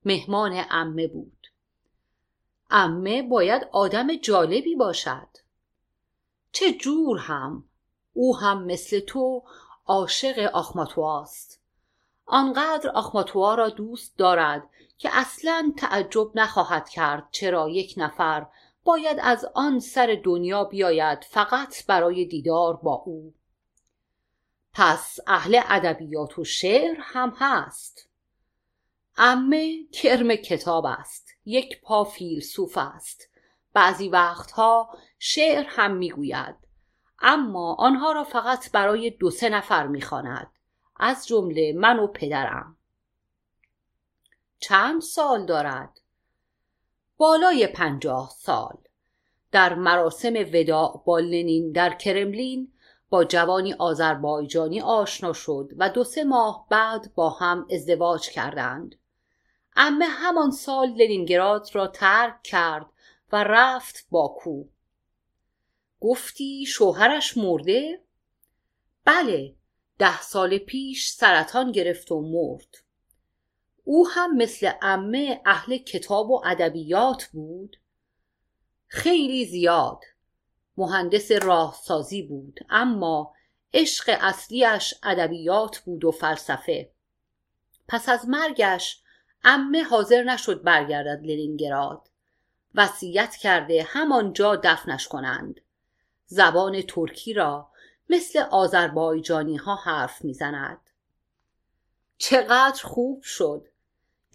مهمان 0.04 0.64
امه 0.70 1.08
بود. 1.08 1.46
امه 2.70 3.22
باید 3.22 3.68
آدم 3.72 4.16
جالبی 4.16 4.74
باشد. 4.74 5.28
چه 6.52 6.72
جور 6.72 7.18
هم؟ 7.18 7.64
او 8.12 8.36
هم 8.36 8.64
مثل 8.64 9.00
تو 9.00 9.42
عاشق 9.86 10.50
آخماتوا 10.52 11.22
است 11.22 11.60
آنقدر 12.26 12.90
آخماتوا 12.90 13.54
را 13.54 13.68
دوست 13.68 14.18
دارد 14.18 14.70
که 14.98 15.11
اصلا 15.12 15.72
تعجب 15.76 16.30
نخواهد 16.34 16.88
کرد 16.88 17.28
چرا 17.30 17.68
یک 17.68 17.94
نفر 17.96 18.46
باید 18.84 19.18
از 19.22 19.46
آن 19.54 19.80
سر 19.80 20.20
دنیا 20.24 20.64
بیاید 20.64 21.24
فقط 21.24 21.87
برای 21.87 22.24
دیدار 22.24 22.76
با 22.76 22.94
او. 22.94 23.34
پس 24.72 25.18
اهل 25.26 25.61
ادبیات 25.68 26.38
و 26.38 26.44
شعر 26.44 26.96
هم 27.00 27.32
هست. 27.37 28.08
امه 29.16 29.87
کرم 29.92 30.34
کتاب 30.34 30.87
است. 30.87 31.30
یک 31.44 31.80
پا 31.80 32.04
فیلسوف 32.04 32.78
است. 32.78 33.28
بعضی 33.72 34.08
وقتها 34.08 34.98
شعر 35.18 35.64
هم 35.68 35.96
می‌گوید. 35.96 36.54
اما 37.20 37.74
آنها 37.74 38.12
را 38.12 38.24
فقط 38.24 38.72
برای 38.72 39.11
دو 39.11 39.30
سه 39.30 39.48
نفر 39.48 39.87
می‌خواند. 39.87 40.50
از 40.96 41.26
جمله 41.26 41.72
من 41.72 41.98
و 41.98 42.06
پدرم. 42.06 42.77
چند 44.60 45.02
سال 45.02 45.46
دارد؟ 45.46 46.00
بالای 47.16 47.66
پنجاه 47.66 48.34
سال. 48.38 48.78
در 49.52 49.74
مراسم 49.74 50.34
وداع 50.52 51.02
با 51.06 51.18
لنین 51.18 51.72
در 51.72 51.94
کرملین 51.94 52.72
با 53.10 53.24
جوانی 53.24 53.74
آذربایجانی 53.74 54.80
آشنا 54.80 55.32
شد 55.32 55.70
و 55.76 55.90
دو 55.90 56.04
سه 56.04 56.24
ماه 56.24 56.66
بعد 56.70 57.14
با 57.14 57.30
هم 57.30 57.66
ازدواج 57.70 58.30
کردند. 58.30 58.94
امه 59.76 60.04
همان 60.06 60.50
سال 60.50 60.88
لنینگراد 60.88 61.68
را 61.72 61.86
ترک 61.86 62.42
کرد 62.42 62.86
و 63.32 63.44
رفت 63.44 64.06
باکو. 64.10 64.64
گفتی 66.00 66.66
شوهرش 66.66 67.36
مرده؟ 67.36 68.02
بله 69.04 69.54
ده 69.98 70.22
سال 70.22 70.58
پیش 70.58 71.10
سرطان 71.10 71.72
گرفت 71.72 72.12
و 72.12 72.20
مرد. 72.20 72.88
او 73.90 74.09
هم 74.09 74.37
مثل 74.37 74.70
امه 74.83 75.40
اهل 75.46 75.77
کتاب 75.77 76.31
و 76.31 76.42
ادبیات 76.44 77.24
بود. 77.24 77.77
خیلی 78.87 79.44
زیاد 79.44 80.05
مهندس 80.77 81.33
راهسازی 81.33 82.22
بود 82.22 82.61
اما 82.70 83.35
عشق 83.74 84.16
اصلیش 84.20 84.94
ادبیات 85.03 85.79
بود 85.79 86.05
و 86.05 86.11
فلسفه. 86.11 86.90
پس 87.88 88.09
از 88.09 88.29
مرگش 88.29 89.03
امه 89.44 89.83
حاضر 89.83 90.22
نشد 90.22 90.62
برگردد 90.62 91.20
لنینگراد 91.22 92.09
وصیت 92.74 93.37
کرده 93.37 93.87
همانجا 93.88 94.57
دفنش 94.57 95.09
کنند. 95.09 95.61
زبان 96.27 96.83
ترکی 96.83 97.33
را 97.33 97.70
مثل 98.11 98.38
آذربایجانی 98.38 99.57
ها 99.57 99.77
حرف 99.77 100.24
می‌زند. 100.24 100.81
چقدر 102.18 102.83
خوب 102.83 103.22
شد! 103.22 103.68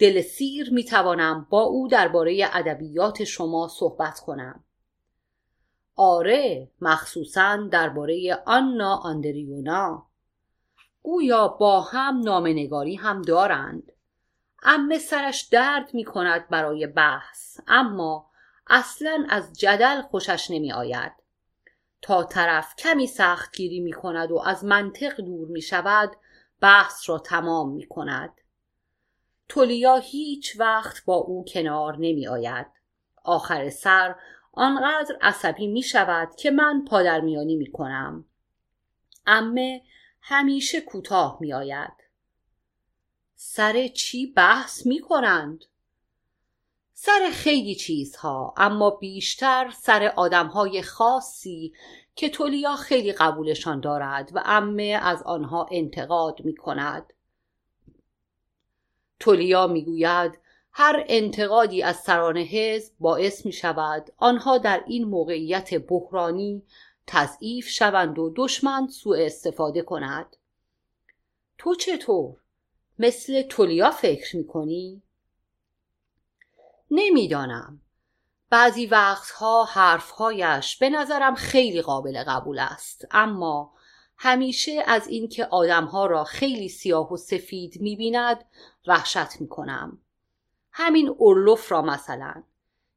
دل 0.04 0.20
سیر 0.20 0.72
می 0.72 0.84
توانم 0.84 1.46
با 1.50 1.60
او 1.60 1.88
درباره 1.88 2.50
ادبیات 2.52 3.24
شما 3.24 3.68
صحبت 3.68 4.20
کنم. 4.20 4.64
آره 5.96 6.70
مخصوصا 6.80 7.68
درباره 7.70 8.42
آنا 8.46 8.96
آندریونا. 8.96 10.06
گویا 11.02 11.48
با 11.48 11.80
هم 11.80 12.20
نامنگاری 12.20 12.94
هم 12.94 13.22
دارند. 13.22 13.92
امه 14.62 14.98
سرش 14.98 15.42
درد 15.42 15.94
می 15.94 16.04
کند 16.04 16.48
برای 16.48 16.86
بحث 16.86 17.60
اما 17.66 18.30
اصلا 18.66 19.26
از 19.28 19.58
جدل 19.58 20.02
خوشش 20.02 20.50
نمی 20.50 20.72
آید 20.72 21.12
تا 22.02 22.24
طرف 22.24 22.76
کمی 22.76 23.06
سختگیری 23.06 23.80
می 23.80 23.92
کند 23.92 24.30
و 24.30 24.38
از 24.38 24.64
منطق 24.64 25.20
دور 25.20 25.48
می 25.48 25.62
شود 25.62 26.16
بحث 26.60 27.10
را 27.10 27.18
تمام 27.18 27.72
می 27.72 27.86
کند 27.86 28.30
تولیا 29.48 29.96
هیچ 29.96 30.60
وقت 30.60 31.04
با 31.04 31.14
او 31.14 31.44
کنار 31.48 31.96
نمی 31.96 32.28
آید 32.28 32.66
آخر 33.24 33.70
سر 33.70 34.14
آنقدر 34.52 35.18
عصبی 35.22 35.66
می 35.66 35.82
شود 35.82 36.34
که 36.34 36.50
من 36.50 36.84
پادرمیانی 36.84 37.56
می 37.56 37.72
کنم 37.72 38.24
امه 39.26 39.82
همیشه 40.20 40.80
کوتاه 40.80 41.38
می 41.40 41.52
آید 41.52 41.92
سر 43.34 43.88
چی 43.88 44.26
بحث 44.26 44.86
می 44.86 45.00
کنند؟ 45.00 45.64
سر 46.92 47.30
خیلی 47.32 47.74
چیزها 47.74 48.54
اما 48.56 48.90
بیشتر 48.90 49.72
سر 49.76 50.12
آدمهای 50.16 50.82
خاصی 50.82 51.72
که 52.16 52.28
تولیا 52.28 52.76
خیلی 52.76 53.12
قبولشان 53.12 53.80
دارد 53.80 54.30
و 54.34 54.42
امه 54.44 55.00
از 55.02 55.22
آنها 55.22 55.66
انتقاد 55.70 56.40
می 56.44 56.54
کند 56.54 57.12
تولیا 59.24 59.66
می‌گوید 59.66 60.38
هر 60.72 61.04
انتقادی 61.08 61.82
از 61.82 61.96
سران 61.96 62.36
حزب 62.36 62.92
باعث 63.00 63.46
می 63.46 63.52
شود 63.52 64.12
آنها 64.16 64.58
در 64.58 64.84
این 64.86 65.04
موقعیت 65.04 65.74
بحرانی 65.74 66.62
تضعیف 67.06 67.68
شوند 67.68 68.18
و 68.18 68.32
دشمن 68.36 68.88
سوء 68.88 69.26
استفاده 69.26 69.82
کند 69.82 70.36
تو 71.58 71.74
چطور؟ 71.74 72.36
مثل 72.98 73.42
تولیا 73.42 73.90
فکر 73.90 74.36
می 74.36 74.46
کنی؟ 74.46 75.02
نمی‌دانم 76.90 77.80
بعضی 78.50 78.86
وقتها 78.86 79.64
حرفهایش 79.64 80.76
به 80.76 80.90
نظرم 80.90 81.34
خیلی 81.34 81.82
قابل 81.82 82.24
قبول 82.24 82.58
است 82.58 83.06
اما 83.10 83.74
همیشه 84.16 84.82
از 84.86 85.08
اینکه 85.08 85.44
آدمها 85.44 86.06
را 86.06 86.24
خیلی 86.24 86.68
سیاه 86.68 87.12
و 87.12 87.16
سفید 87.16 87.80
می‌بیند 87.80 88.44
وحشت 88.86 89.40
می‌کنم. 89.40 89.98
همین 90.70 91.08
اورلوف 91.08 91.72
را 91.72 91.82
مثلا. 91.82 92.42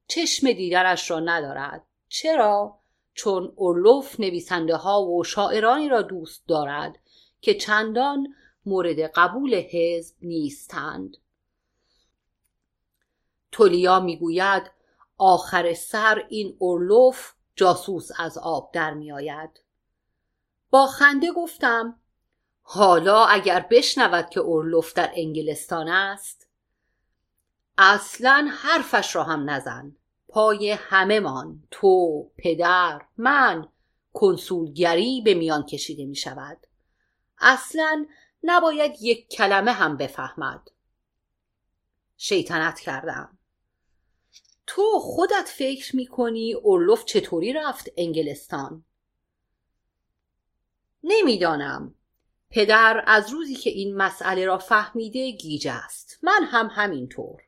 چشم 0.08 0.52
دیدنش 0.52 1.12
را 1.12 1.20
ندارد. 1.20 1.84
چرا؟ 2.08 2.80
چون 3.14 3.54
اورلوف 3.56 4.20
نویسنده 4.20 4.76
ها 4.76 5.06
و 5.06 5.24
شاعرانی 5.24 5.90
را 5.90 6.02
دوست 6.02 6.48
دارد 6.48 7.00
که 7.42 7.54
چندان 7.54 8.36
مورد 8.66 9.00
قبول 9.00 9.64
حزب 9.72 10.16
نیستند. 10.22 11.18
تولیا 13.52 14.00
می‌گوید 14.00 14.72
آخر 15.18 15.74
سر 15.74 16.26
این 16.30 16.56
اورلوف 16.60 17.34
جاسوس 17.56 18.10
از 18.20 18.38
آب 18.38 18.72
در 18.74 18.94
میآید. 18.94 19.67
با 20.70 20.88
خنده 20.88 21.32
گفتم 21.32 22.00
حالا 22.62 23.26
اگر 23.26 23.68
بشنود 23.72 24.30
که 24.30 24.40
اورلوف 24.40 24.94
در 24.94 25.12
انگلستان 25.16 25.88
است؟ 25.88 26.48
اصلا 27.78 28.50
حرفش 28.52 29.16
را 29.16 29.24
هم 29.24 29.50
نزن. 29.50 29.96
پای 30.28 30.72
همه 30.72 31.20
من 31.20 31.60
تو 31.72 32.24
پدر 32.38 33.02
من. 33.18 33.68
کنسولگری 34.14 35.22
به 35.26 35.34
میان 35.34 35.66
کشیده 35.66 36.06
می 36.06 36.16
شود 36.16 36.58
اصلا 37.40 38.06
نباید 38.44 38.92
یک 39.02 39.30
کلمه 39.30 39.72
هم 39.72 39.98
بفهمد. 39.98 40.72
شیطنت 42.18 42.80
کردم. 42.80 43.38
تو 44.68 45.00
خودت 45.00 45.46
فکر 45.48 45.96
می 45.96 46.08
کنی 46.08 46.54
اورلوف 46.54 47.06
چطوری 47.06 47.54
رفت 47.54 47.90
انگلستان؟ 47.98 48.84
نمی‌دانم. 51.08 51.94
پدر 52.50 53.04
از 53.08 53.30
روزی 53.30 53.56
که 53.56 53.70
این 53.70 53.98
مسئله 53.98 54.46
را 54.46 54.58
فهمیده 54.58 55.32
گیج 55.32 55.68
است. 55.72 56.20
من 56.22 56.44
هم 56.44 56.70
همینطور. 56.72 57.42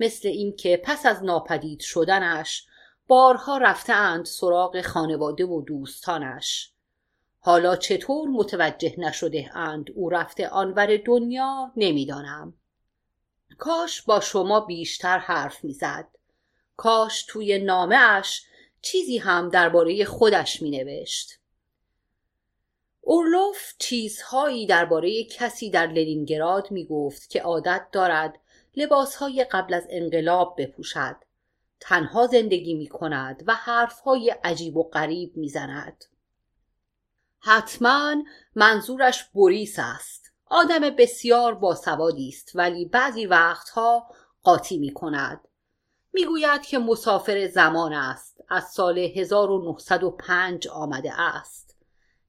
مثل 0.00 0.28
اینکه 0.28 0.82
پس 0.84 1.06
از 1.06 1.24
ناپدید 1.24 1.80
شدنش 1.80 2.66
بارها 3.06 3.58
رفتهاند 3.58 4.24
سراغ 4.24 4.80
خانواده 4.80 5.44
و 5.44 5.62
دوستانش. 5.62 6.70
حالا 7.40 7.76
چطور 7.76 8.28
متوجه 8.28 8.94
نشده 8.98 9.56
اند 9.56 9.90
او 9.94 10.10
رفته 10.10 10.48
آنور 10.48 10.96
دنیا 10.96 11.72
نمی‌دانم. 11.76 12.54
کاش 13.58 14.02
با 14.02 14.20
شما 14.20 14.60
بیشتر 14.60 15.18
حرف 15.18 15.64
می‌زد. 15.64 16.08
کاش 16.76 17.24
توی 17.28 17.58
نامه 17.58 17.96
اش 17.96 18.42
چیزی 18.82 19.18
هم 19.18 19.48
درباره 19.48 20.04
خودش 20.04 20.62
مینوشت. 20.62 21.38
اورلوف 23.08 23.72
چیزهایی 23.78 24.66
درباره 24.66 25.24
کسی 25.24 25.70
در 25.70 25.86
لنینگراد 25.86 26.70
می 26.70 26.84
گفت 26.86 27.30
که 27.30 27.42
عادت 27.42 27.86
دارد 27.92 28.38
لباسهای 28.76 29.44
قبل 29.44 29.74
از 29.74 29.86
انقلاب 29.90 30.54
بپوشد. 30.58 31.16
تنها 31.80 32.26
زندگی 32.26 32.74
می 32.74 32.86
کند 32.86 33.44
و 33.46 33.54
حرفهای 33.54 34.30
عجیب 34.44 34.76
و 34.76 34.82
غریب 34.82 35.36
می 35.36 35.48
زند. 35.48 36.04
حتما 37.38 38.14
منظورش 38.54 39.24
بوریس 39.24 39.76
است. 39.78 40.32
آدم 40.46 40.90
بسیار 40.90 41.54
باسوادی 41.54 42.28
است 42.28 42.52
ولی 42.54 42.84
بعضی 42.84 43.26
وقتها 43.26 44.10
قاطی 44.42 44.78
می 44.78 44.92
کند 44.92 45.40
می‌گوید 46.12 46.62
که 46.62 46.78
مسافر 46.78 47.46
زمان 47.46 47.92
است. 47.92 48.40
از 48.48 48.64
سال 48.64 48.98
1905 48.98 50.68
آمده 50.68 51.20
است. 51.20 51.65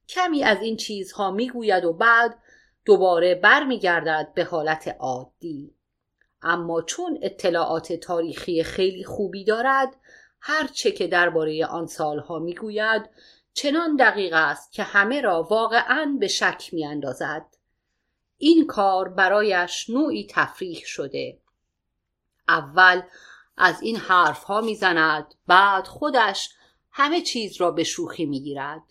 کمی 0.08 0.44
از 0.44 0.58
این 0.62 0.76
چیزها 0.76 1.30
می‌گوید 1.30 1.84
و 1.84 1.92
بعد 1.92 2.38
دوباره 2.84 3.34
برمیگردد 3.34 4.32
به 4.34 4.44
حالت 4.44 4.96
عادی. 4.98 5.74
اما 6.42 6.82
چون 6.82 7.18
اطلاعات 7.22 7.92
تاریخی 7.92 8.62
خیلی 8.62 9.04
خوبی 9.04 9.44
دارد 9.44 9.96
هر 10.40 10.66
چه 10.66 10.90
که 10.90 11.06
درباره 11.06 11.66
آن 11.66 11.86
سالها 11.86 12.38
می‌گوید 12.38 13.10
چنان 13.54 13.96
دقیق 13.96 14.34
است 14.34 14.72
که 14.72 14.82
همه 14.82 15.20
را 15.20 15.42
واقعا 15.42 16.16
به 16.20 16.28
شک 16.28 16.70
میاندازد. 16.72 17.46
این 18.38 18.66
کار 18.66 19.08
برایش 19.08 19.90
نوعی 19.90 20.26
تفریح 20.30 20.82
شده. 20.84 21.38
اول 22.48 23.02
از 23.56 23.82
این 23.82 23.96
حرف 23.96 24.44
ها 24.44 24.60
می‌زند 24.60 25.34
بعد 25.46 25.86
خودش 25.86 26.50
همه 26.90 27.20
چیز 27.20 27.60
را 27.60 27.70
به 27.70 27.84
شوخی 27.84 28.26
می‌گیرد. 28.26 28.82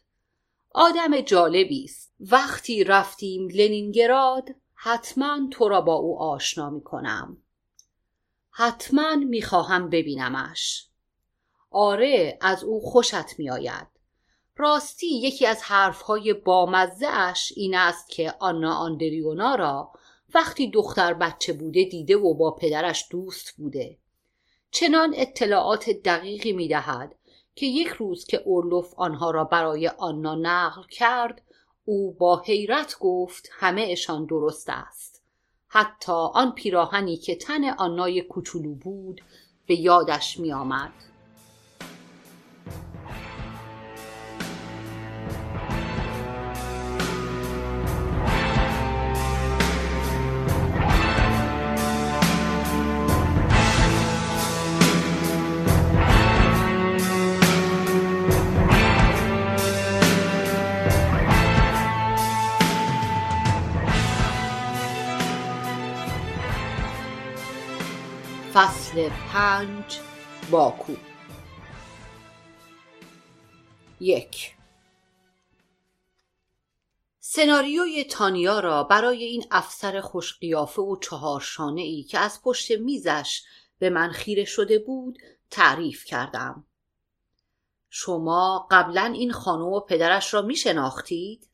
آدم 0.72 1.22
جالبی 1.22 1.84
است. 1.84 2.14
وقتی 2.20 2.84
رفتیم 2.84 3.48
لنینگراد 3.48 4.50
حتما 4.74 5.40
تو 5.52 5.70
را 5.70 5.82
با 5.82 5.94
او 5.94 6.20
آشنا 6.20 6.70
می 6.70 6.84
کنم. 6.84 7.38
حتما 8.50 9.16
می‌خواهم 9.16 9.90
ببینمش. 9.90 10.88
آره 11.72 12.38
از 12.42 12.64
او 12.64 12.82
خوشت 12.82 13.40
میآید 13.40 13.88
راستی 14.58 15.08
یکی 15.08 15.46
از 15.46 15.64
حرفهای 15.64 16.34
بامزه 16.34 17.08
اش 17.08 17.54
این 17.56 17.76
است 17.76 18.10
که 18.10 18.34
آنا 18.40 18.76
آندریونا 18.76 19.56
را 19.56 19.92
وقتی 20.36 20.72
دختر 20.72 21.14
بچه 21.14 21.54
بوده 21.54 21.84
دیده 21.84 22.18
و 22.18 22.34
با 22.34 22.52
پدرش 22.52 23.06
دوست 23.12 23.54
بوده. 23.58 23.98
چنان 24.72 25.14
اطلاعات 25.18 25.90
دقیقی 25.90 26.54
می 26.54 26.68
دهد 26.68 27.16
که 27.58 27.66
یک 27.66 27.88
روز 27.88 28.26
که 28.26 28.42
اورلوف 28.46 28.94
آنها 28.98 29.32
را 29.32 29.44
برای 29.44 29.88
آنا 29.88 30.36
نقل 30.36 30.84
کرد 30.90 31.42
او 31.86 32.14
با 32.14 32.42
حیرت 32.46 32.98
گفت 33.00 33.50
همه 33.52 33.88
اشان 33.90 34.26
درست 34.26 34.70
است 34.70 35.24
حتی 35.68 36.12
آن 36.12 36.52
پیراهنی 36.52 37.18
که 37.18 37.36
تن 37.36 37.70
آنای 37.70 38.22
کوچولو 38.22 38.76
بود 38.76 39.22
به 39.68 39.76
یادش 39.76 40.40
می 40.40 40.54
آمد. 40.54 40.92
فصل 68.98 69.10
پنج 69.10 70.00
باکو 70.52 70.94
یک 74.00 74.56
سناریوی 77.20 78.04
تانیا 78.04 78.60
را 78.60 78.84
برای 78.84 79.24
این 79.24 79.46
افسر 79.52 80.02
خوشقیافه 80.02 80.82
و 80.82 80.96
چهارشانه 81.02 81.82
ای 81.82 82.04
که 82.04 82.20
از 82.20 82.42
پشت 82.42 82.72
میزش 82.72 83.44
به 83.80 83.90
من 83.90 84.12
خیره 84.12 84.46
شده 84.46 84.80
بود 84.80 85.18
تعریف 85.52 86.06
کردم 86.06 86.66
شما 87.90 88.68
قبلا 88.72 89.12
این 89.16 89.32
خانم 89.32 89.66
و 89.66 89.80
پدرش 89.80 90.34
را 90.34 90.42
می 90.42 90.56
شناختید؟ 90.56 91.50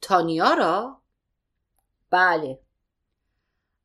تانیا 0.00 0.54
را؟ 0.54 1.02
بله 2.10 2.60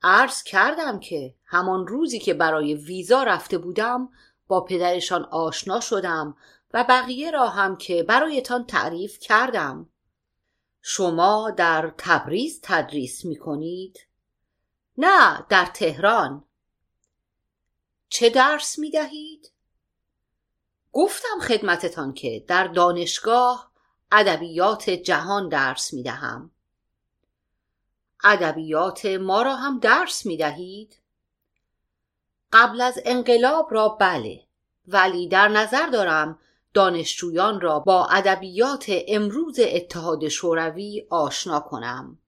عرض 0.03 0.43
کردم 0.43 0.99
که 0.99 1.36
همان 1.47 1.87
روزی 1.87 2.19
که 2.19 2.33
برای 2.33 2.73
ویزا 2.73 3.23
رفته 3.23 3.57
بودم 3.57 4.09
با 4.47 4.61
پدرشان 4.61 5.23
آشنا 5.23 5.79
شدم 5.79 6.35
و 6.73 6.85
بقیه 6.89 7.31
را 7.31 7.49
هم 7.49 7.75
که 7.75 8.03
برایتان 8.03 8.65
تعریف 8.65 9.19
کردم 9.19 9.89
شما 10.81 11.51
در 11.51 11.93
تبریز 11.97 12.59
تدریس 12.63 13.25
می 13.25 13.35
کنید؟ 13.35 14.07
نه 14.97 15.45
در 15.49 15.65
تهران 15.65 16.43
چه 18.09 18.29
درس 18.29 18.79
می 18.79 18.91
دهید؟ 18.91 19.51
گفتم 20.91 21.39
خدمتتان 21.41 22.13
که 22.13 22.45
در 22.47 22.67
دانشگاه 22.67 23.71
ادبیات 24.11 24.89
جهان 24.89 25.49
درس 25.49 25.93
می 25.93 26.03
دهم 26.03 26.51
ادبیات 28.23 29.05
ما 29.05 29.41
را 29.41 29.55
هم 29.55 29.79
درس 29.79 30.25
می 30.25 30.37
دهید؟ 30.37 30.99
قبل 32.53 32.81
از 32.81 32.99
انقلاب 33.05 33.67
را 33.71 33.89
بله 33.89 34.43
ولی 34.87 35.27
در 35.27 35.47
نظر 35.47 35.87
دارم 35.87 36.39
دانشجویان 36.73 37.61
را 37.61 37.79
با 37.79 38.05
ادبیات 38.05 38.85
امروز 39.07 39.59
اتحاد 39.59 40.27
شوروی 40.27 41.07
آشنا 41.09 41.59
کنم 41.59 42.19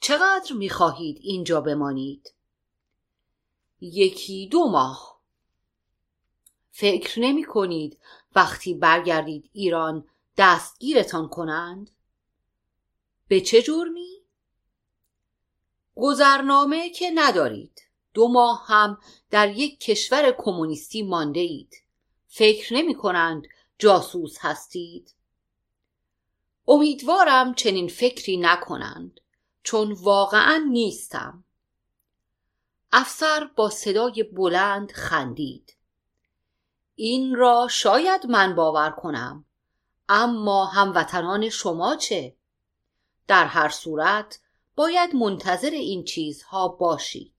چقدر 0.00 0.52
می 0.52 0.70
خواهید 0.70 1.18
اینجا 1.20 1.60
بمانید؟ 1.60 2.34
یکی 3.80 4.48
دو 4.48 4.68
ماه 4.68 5.20
فکر 6.70 7.20
نمی 7.20 7.44
کنید 7.44 7.98
وقتی 8.34 8.74
برگردید 8.74 9.50
ایران 9.52 10.08
دستگیرتان 10.36 11.28
کنند؟ 11.28 11.90
به 13.28 13.40
چه 13.40 13.62
جرمی؟ 13.62 14.11
گذرنامه 15.94 16.90
که 16.90 17.10
ندارید. 17.14 17.82
دو 18.14 18.28
ماه 18.28 18.64
هم 18.66 18.98
در 19.30 19.50
یک 19.50 19.80
کشور 19.80 20.34
کمونیستی 20.38 21.02
مانده 21.02 21.40
اید 21.40 21.74
فکر 22.28 22.74
نمی 22.74 22.94
کنند 22.94 23.46
جاسوس 23.78 24.36
هستید. 24.40 25.14
امیدوارم 26.68 27.54
چنین 27.54 27.88
فکری 27.88 28.36
نکنند 28.36 29.20
چون 29.62 29.92
واقعا 29.92 30.66
نیستم. 30.70 31.44
افسر 32.92 33.50
با 33.56 33.70
صدای 33.70 34.22
بلند 34.22 34.92
خندید. 34.92 35.76
این 36.94 37.34
را 37.34 37.68
شاید 37.70 38.26
من 38.26 38.54
باور 38.54 38.90
کنم 38.90 39.44
اما 40.08 40.64
هموطنان 40.64 41.48
شما 41.48 41.96
چه؟ 41.96 42.36
در 43.28 43.44
هر 43.44 43.68
صورت 43.68 44.40
باید 44.76 45.14
منتظر 45.14 45.70
این 45.70 46.04
چیزها 46.04 46.68
باشید. 46.68 47.32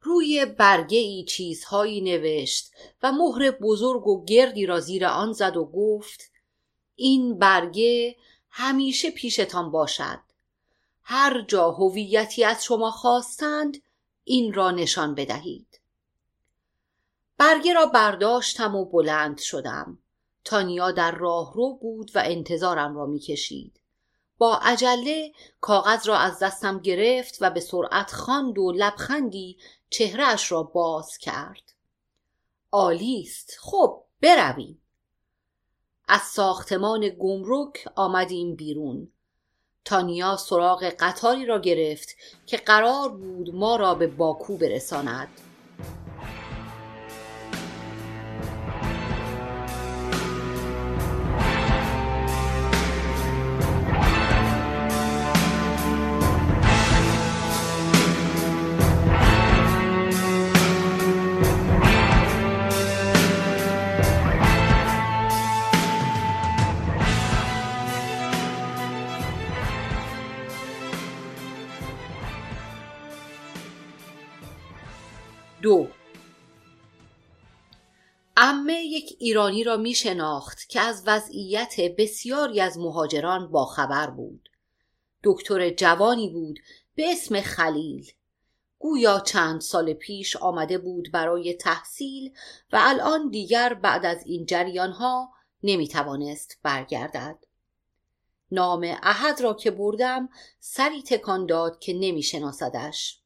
روی 0.00 0.44
برگه 0.44 0.98
ای 0.98 1.24
چیزهایی 1.24 2.00
نوشت 2.00 2.72
و 3.02 3.12
مهر 3.12 3.50
بزرگ 3.50 4.06
و 4.06 4.24
گردی 4.24 4.66
را 4.66 4.80
زیر 4.80 5.06
آن 5.06 5.32
زد 5.32 5.56
و 5.56 5.64
گفت 5.64 6.30
این 6.94 7.38
برگه 7.38 8.16
همیشه 8.50 9.10
پیشتان 9.10 9.70
باشد. 9.70 10.20
هر 11.02 11.44
جا 11.48 11.70
هویتی 11.70 12.44
از 12.44 12.64
شما 12.64 12.90
خواستند 12.90 13.82
این 14.24 14.52
را 14.52 14.70
نشان 14.70 15.14
بدهید. 15.14 15.80
برگه 17.38 17.72
را 17.72 17.86
برداشتم 17.86 18.74
و 18.74 18.84
بلند 18.84 19.38
شدم. 19.38 19.98
تانیا 20.44 20.90
در 20.90 21.10
راه 21.10 21.54
رو 21.54 21.74
بود 21.74 22.10
و 22.14 22.22
انتظارم 22.24 22.96
را 22.96 23.06
می‌کشید. 23.06 23.80
با 24.38 24.56
عجله 24.56 25.32
کاغذ 25.60 26.08
را 26.08 26.16
از 26.18 26.38
دستم 26.38 26.78
گرفت 26.78 27.38
و 27.40 27.50
به 27.50 27.60
سرعت 27.60 28.12
خواند 28.12 28.58
و 28.58 28.72
لبخندی 28.72 29.58
چهرهش 29.90 30.52
را 30.52 30.62
باز 30.62 31.18
کرد. 31.18 31.72
عالی 32.72 33.22
است. 33.26 33.58
خب 33.60 34.02
برویم. 34.20 34.82
از 36.08 36.22
ساختمان 36.22 37.08
گمرک 37.08 37.88
آمدیم 37.94 38.54
بیرون. 38.54 39.12
تانیا 39.84 40.36
سراغ 40.36 40.84
قطاری 40.84 41.46
را 41.46 41.58
گرفت 41.58 42.08
که 42.46 42.56
قرار 42.56 43.08
بود 43.08 43.54
ما 43.54 43.76
را 43.76 43.94
به 43.94 44.06
باکو 44.06 44.56
برساند. 44.56 45.28
دو. 75.66 75.88
امه 78.36 78.72
یک 78.72 79.16
ایرانی 79.18 79.64
را 79.64 79.76
می 79.76 79.94
شناخت 79.94 80.68
که 80.68 80.80
از 80.80 81.02
وضعیت 81.06 81.80
بسیاری 81.98 82.60
از 82.60 82.78
مهاجران 82.78 83.50
باخبر 83.50 84.10
بود. 84.10 84.48
دکتر 85.24 85.70
جوانی 85.70 86.28
بود 86.28 86.58
به 86.94 87.12
اسم 87.12 87.40
خلیل. 87.40 88.12
گویا 88.78 89.20
چند 89.20 89.60
سال 89.60 89.92
پیش 89.92 90.36
آمده 90.36 90.78
بود 90.78 91.12
برای 91.12 91.54
تحصیل 91.54 92.32
و 92.72 92.78
الان 92.80 93.30
دیگر 93.30 93.74
بعد 93.74 94.06
از 94.06 94.22
این 94.26 94.46
جریان 94.46 94.92
ها 94.92 95.32
نمی 95.62 95.88
توانست 95.88 96.58
برگردد. 96.62 97.38
نام 98.50 98.96
احد 99.02 99.40
را 99.40 99.54
که 99.54 99.70
بردم 99.70 100.28
سری 100.60 101.02
تکان 101.02 101.46
داد 101.46 101.78
که 101.78 101.92
نمی 101.92 102.22
شناسدش 102.22 103.20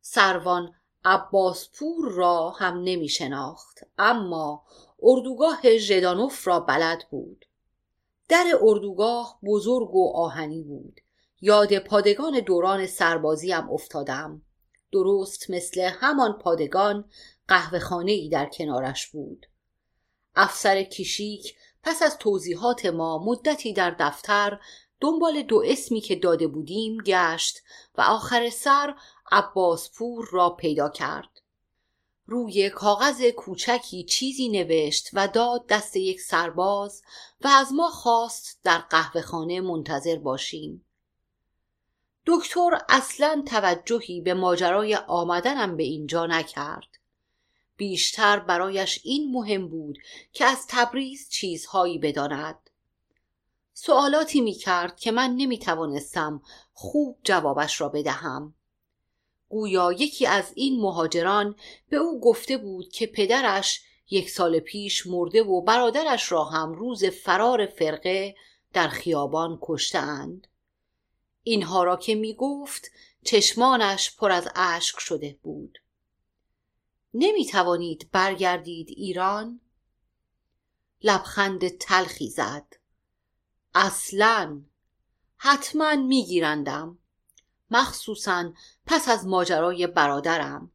سروان 0.00 0.75
عباسپور 1.06 2.10
را 2.10 2.50
هم 2.50 2.82
نمی 2.84 3.08
شناخت 3.08 3.80
اما 3.98 4.64
اردوگاه 5.02 5.76
ژدانوف 5.76 6.48
را 6.48 6.60
بلد 6.60 7.02
بود. 7.10 7.44
در 8.28 8.44
اردوگاه 8.60 9.38
بزرگ 9.46 9.94
و 9.94 10.12
آهنی 10.14 10.62
بود. 10.62 11.00
یاد 11.40 11.78
پادگان 11.78 12.40
دوران 12.40 12.86
سربازی 12.86 13.52
هم 13.52 13.70
افتادم. 13.70 14.42
درست 14.92 15.50
مثل 15.50 15.80
همان 15.80 16.32
پادگان 16.32 17.04
قهوه 17.48 17.96
ای 18.06 18.28
در 18.28 18.46
کنارش 18.46 19.06
بود. 19.06 19.46
افسر 20.34 20.82
کشیک 20.82 21.56
پس 21.82 22.02
از 22.02 22.18
توضیحات 22.18 22.86
ما 22.86 23.24
مدتی 23.24 23.72
در 23.72 23.96
دفتر 23.98 24.60
دنبال 25.00 25.42
دو 25.42 25.62
اسمی 25.66 26.00
که 26.00 26.16
داده 26.16 26.46
بودیم 26.46 26.98
گشت 27.06 27.62
و 27.98 28.00
آخر 28.00 28.50
سر 28.50 28.94
عباسپور 29.32 30.28
را 30.32 30.50
پیدا 30.50 30.88
کرد. 30.88 31.40
روی 32.26 32.70
کاغذ 32.70 33.22
کوچکی 33.22 34.04
چیزی 34.04 34.48
نوشت 34.48 35.10
و 35.12 35.28
داد 35.28 35.66
دست 35.66 35.96
یک 35.96 36.20
سرباز 36.20 37.02
و 37.40 37.48
از 37.48 37.72
ما 37.72 37.90
خواست 37.90 38.60
در 38.64 38.78
قهوه 38.78 39.20
خانه 39.20 39.60
منتظر 39.60 40.16
باشیم. 40.16 40.84
دکتر 42.26 42.80
اصلا 42.88 43.42
توجهی 43.46 44.20
به 44.20 44.34
ماجرای 44.34 44.94
آمدنم 44.94 45.76
به 45.76 45.82
اینجا 45.82 46.26
نکرد. 46.26 46.88
بیشتر 47.76 48.38
برایش 48.38 49.00
این 49.04 49.32
مهم 49.32 49.68
بود 49.68 49.98
که 50.32 50.44
از 50.44 50.66
تبریز 50.68 51.28
چیزهایی 51.30 51.98
بداند. 51.98 52.65
سوالاتی 53.78 54.40
می 54.40 54.52
کرد 54.52 54.96
که 55.00 55.10
من 55.10 55.30
نمی 55.36 55.58
توانستم 55.58 56.42
خوب 56.72 57.18
جوابش 57.24 57.80
را 57.80 57.88
بدهم. 57.88 58.54
گویا 59.48 59.92
یکی 59.92 60.26
از 60.26 60.52
این 60.54 60.80
مهاجران 60.80 61.56
به 61.88 61.96
او 61.96 62.20
گفته 62.20 62.56
بود 62.56 62.88
که 62.88 63.06
پدرش 63.06 63.82
یک 64.10 64.30
سال 64.30 64.60
پیش 64.60 65.06
مرده 65.06 65.42
و 65.42 65.60
برادرش 65.60 66.32
را 66.32 66.44
هم 66.44 66.72
روز 66.72 67.04
فرار 67.04 67.66
فرقه 67.66 68.34
در 68.72 68.88
خیابان 68.88 69.58
کشتهاند 69.62 70.46
اینها 71.42 71.84
را 71.84 71.96
که 71.96 72.14
می 72.14 72.34
گفت 72.34 72.90
چشمانش 73.24 74.16
پر 74.16 74.30
از 74.30 74.48
اشک 74.54 74.98
شده 74.98 75.38
بود. 75.42 75.78
نمی 77.14 77.46
توانید 77.46 78.08
برگردید 78.12 78.88
ایران؟ 78.88 79.60
لبخند 81.02 81.68
تلخی 81.68 82.30
زد. 82.30 82.85
اصلا. 83.78 84.62
حتما 85.36 85.96
میگیرندم. 85.96 86.98
مخصوصا 87.70 88.52
پس 88.86 89.08
از 89.08 89.26
ماجرای 89.26 89.86
برادرم. 89.86 90.72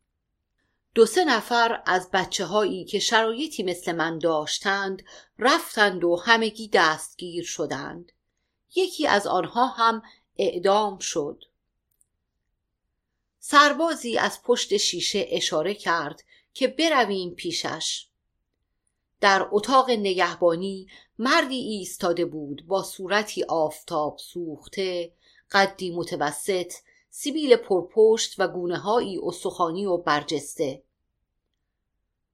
دو 0.95 1.05
سه 1.05 1.25
نفر 1.25 1.83
از 1.85 2.11
بچه 2.11 2.45
هایی 2.45 2.85
که 2.85 2.99
شرایطی 2.99 3.63
مثل 3.63 3.91
من 3.91 4.19
داشتند 4.19 5.03
رفتند 5.39 6.03
و 6.03 6.15
همگی 6.15 6.67
دستگیر 6.73 7.43
شدند. 7.43 8.11
یکی 8.75 9.07
از 9.07 9.27
آنها 9.27 9.67
هم 9.67 10.01
اعدام 10.37 10.99
شد. 10.99 11.43
سربازی 13.39 14.17
از 14.17 14.43
پشت 14.43 14.77
شیشه 14.77 15.27
اشاره 15.29 15.73
کرد 15.73 16.23
که 16.53 16.67
برویم 16.67 17.29
پیشش. 17.35 18.07
در 19.21 19.47
اتاق 19.51 19.89
نگهبانی 19.89 20.87
مردی 21.19 21.55
ایستاده 21.55 22.25
بود 22.25 22.67
با 22.67 22.83
صورتی 22.83 23.43
آفتاب 23.43 24.17
سوخته 24.17 25.13
قدی 25.51 25.95
متوسط 25.95 26.73
سیبیل 27.09 27.55
پرپشت 27.55 28.35
و 28.39 28.47
گونه 28.47 28.77
هایی 28.77 29.19
استخوانی 29.23 29.85
و 29.85 29.97
برجسته. 29.97 30.83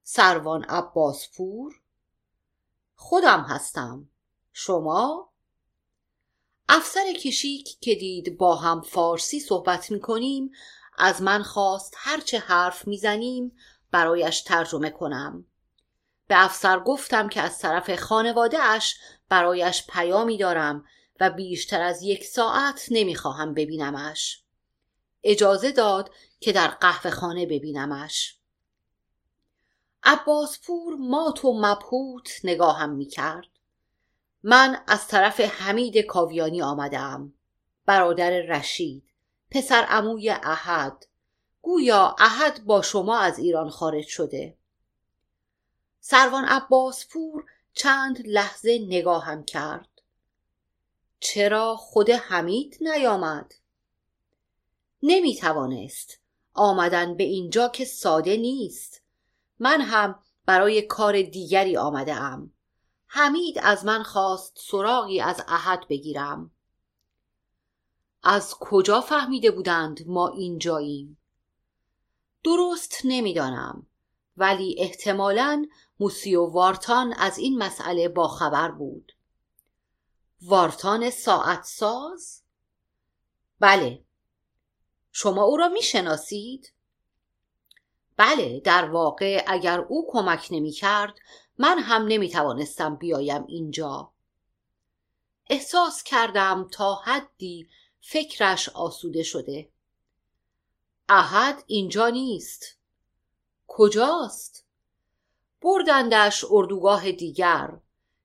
سروان 0.04 0.64
عباسپور 0.64 1.82
خودم 2.96 3.42
هستم. 3.42 4.10
شما؟ 4.54 5.30
افسر 6.70 7.14
کشیک 7.14 7.80
که 7.80 7.96
دید 7.96 8.38
با 8.38 8.56
هم 8.56 8.82
فارسی 8.82 9.40
صحبت 9.40 9.92
می 9.92 10.00
کنیم 10.00 10.52
از 10.98 11.22
من 11.22 11.44
خواست 11.44 11.94
هرچه 11.98 12.40
حرف 12.40 12.88
می‌زنیم 12.88 13.52
برایش 13.92 14.42
ترجمه 14.42 14.90
کنم. 14.90 15.46
به 16.28 16.44
افسر 16.46 16.80
گفتم 16.80 17.30
که 17.30 17.42
از 17.42 17.60
طرف 17.60 17.96
خانواده 17.96 18.60
اش 18.60 18.96
برایش 19.30 19.88
پیامی 19.88 20.38
دارم 20.38 20.86
و 21.20 21.30
بیشتر 21.30 21.82
از 21.82 22.02
یک 22.02 22.24
ساعت 22.24 22.88
نمی‌خواهم 22.92 23.54
ببینمش. 23.54 24.44
اجازه 25.24 25.72
داد 25.72 26.12
که 26.40 26.52
در 26.52 26.68
قهوه 26.68 27.12
خانه 27.12 27.46
ببینمش. 27.46 28.38
عباسپور 30.04 30.96
مات 30.96 31.46
و 31.46 31.54
مبهوت 31.54 32.40
نگاهم 32.44 32.90
می‌کرد. 32.90 33.48
من 34.44 34.84
از 34.88 35.08
طرف 35.08 35.40
حمید 35.40 35.98
کاویانی 35.98 36.62
آمدم 36.62 37.34
برادر 37.86 38.30
رشید 38.30 39.04
پسر 39.52 39.82
عموی 39.82 40.30
احد. 40.30 41.06
گویا 41.62 42.16
احد 42.20 42.66
با 42.66 42.82
شما 42.82 43.20
از 43.20 43.40
ایران 43.40 43.70
خارج 43.70 44.08
شده. 44.08 44.58
سروان 46.10 46.46
عباسپور 46.46 47.46
چند 47.74 48.28
لحظه 48.28 48.80
نگاهم 48.88 49.44
کرد. 49.44 49.90
چرا 51.20 51.76
خود 51.76 52.10
حمید 52.10 52.78
نیامد؟ 52.82 53.54
نمی 55.04 55.36
توانست 55.36 56.20
آمدن 56.54 57.18
به 57.18 57.24
اینجا 57.24 57.68
که 57.70 57.86
ساده 57.86 58.38
نیست. 58.38 59.02
من 59.60 59.82
هم 59.82 60.20
برای 60.46 60.82
کار 60.82 61.22
دیگری 61.22 61.78
آمده 61.78 62.16
ام 62.16 62.54
حمید 63.08 63.60
از 63.62 63.86
من 63.86 64.04
خواست 64.04 64.58
سراغی 64.62 65.22
از 65.22 65.44
احد 65.48 65.88
بگیرم. 65.88 66.52
از 68.24 68.56
کجا 68.60 69.02
فهمیده 69.02 69.52
بودند 69.52 70.08
ما 70.08 70.28
اینجاییم؟ 70.28 71.18
درست 72.44 73.02
نمی‌دانم 73.04 73.88
ولی 74.38 74.76
احتمالا 74.78 75.66
موسیو 76.00 76.46
وارتان 76.46 77.14
از 77.14 77.38
این 77.38 77.58
مسئله 77.58 78.10
باخبر 78.10 78.72
بود 78.72 79.12
وارتان 80.42 81.10
ساعت 81.10 81.64
ساز؟ 81.64 82.42
بله 83.60 84.06
شما 85.12 85.44
او 85.44 85.58
را 85.58 85.68
می‌شناسید؟ 85.68 86.74
بله 88.18 88.60
در 88.60 88.90
واقع 88.90 89.44
اگر 89.48 89.80
او 89.80 90.08
کمک 90.12 90.48
نمی 90.52 90.72
کرد 90.72 91.20
من 91.58 91.80
هم 91.80 92.06
نمی 92.08 92.30
توانستم 92.30 92.96
بیایم 92.96 93.46
اینجا 93.48 94.12
احساس 95.50 96.04
کردم 96.04 96.68
تا 96.72 96.96
حدی 96.96 97.70
فکرش 98.02 98.70
آسوده 98.70 99.24
شده 99.24 99.70
احد 101.10 101.64
اینجا 101.68 102.10
نیست 102.10 102.78
کجاست؟ 103.68 104.67
بردندش 105.68 106.46
اردوگاه 106.50 107.12
دیگر 107.12 107.70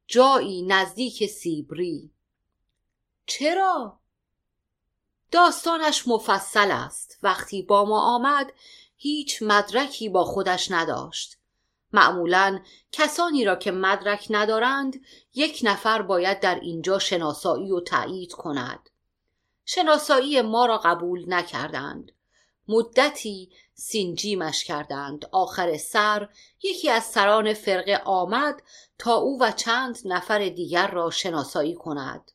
جایی 0.07 0.62
نزدیک 0.62 1.26
سیبری. 1.26 2.11
چرا؟ 3.26 3.99
داستانش 5.30 6.09
مفصل 6.09 6.70
است. 6.70 7.18
وقتی 7.22 7.62
با 7.62 7.84
ما 7.84 8.01
آمد 8.14 8.53
هیچ 8.97 9.43
مدرکی 9.43 10.09
با 10.09 10.24
خودش 10.24 10.70
نداشت. 10.70 11.38
معمولا 11.93 12.61
کسانی 12.93 13.45
را 13.45 13.57
که 13.57 13.70
مدرک 13.70 14.26
ندارند 14.30 15.01
یک 15.34 15.61
نفر 15.62 16.03
باید 16.03 16.40
در 16.40 16.61
اینجا 16.61 16.99
شناسایی 16.99 17.72
و 17.72 17.80
تایید 17.80 18.32
کند. 18.32 18.90
شناسایی 19.64 20.43
ما 20.43 20.66
را 20.66 20.78
قبول 20.78 21.24
نکردند. 21.28 22.12
مدتی 22.68 23.51
سینجیمش 23.83 24.64
کردند. 24.64 25.28
آخر 25.33 25.76
سر 25.76 26.28
یکی 26.62 26.91
از 26.91 27.05
سران 27.05 27.55
فرقه 27.55 28.03
آمد 28.05 28.62
تا 28.99 29.14
او 29.14 29.43
و 29.43 29.51
چند 29.51 29.99
نفر 30.05 30.49
دیگر 30.49 30.87
را 30.87 31.11
شناسایی 31.11 31.74
کند. 31.74 32.33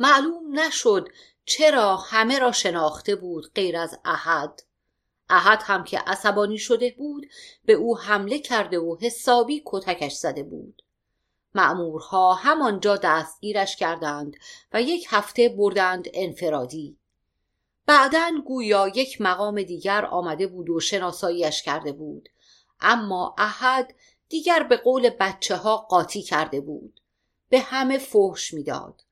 معلوم 0.00 0.58
نشد 0.58 1.08
چرا 1.44 1.96
همه 1.96 2.38
را 2.38 2.52
شناخته 2.52 3.16
بود 3.16 3.52
غیر 3.54 3.76
از 3.76 3.98
احد. 4.04 4.62
احد 5.30 5.62
هم 5.64 5.84
که 5.84 5.98
عصبانی 5.98 6.58
شده 6.58 6.94
بود 6.98 7.26
به 7.64 7.72
او 7.72 7.98
حمله 7.98 8.38
کرده 8.38 8.78
و 8.78 8.96
حسابی 9.00 9.62
کتکش 9.66 10.12
زده 10.12 10.42
بود. 10.42 10.82
معمورها 11.54 12.34
همانجا 12.34 12.96
دستگیرش 12.96 13.76
کردند 13.76 14.36
و 14.72 14.82
یک 14.82 15.06
هفته 15.10 15.48
بردند 15.48 16.08
انفرادی. 16.14 16.98
بعدا 17.88 18.30
گویا 18.46 18.88
یک 18.88 19.20
مقام 19.20 19.62
دیگر 19.62 20.04
آمده 20.04 20.46
بود 20.46 20.70
و 20.70 20.80
شناساییش 20.80 21.62
کرده 21.62 21.92
بود. 21.92 22.28
اما 22.80 23.34
احد 23.38 23.94
دیگر 24.28 24.62
به 24.62 24.76
قول 24.76 25.10
بچه 25.20 25.56
ها 25.56 25.76
قاطی 25.76 26.22
کرده 26.22 26.60
بود. 26.60 27.00
به 27.48 27.60
همه 27.60 27.98
فحش 27.98 28.54
می‌داد. 28.54 29.02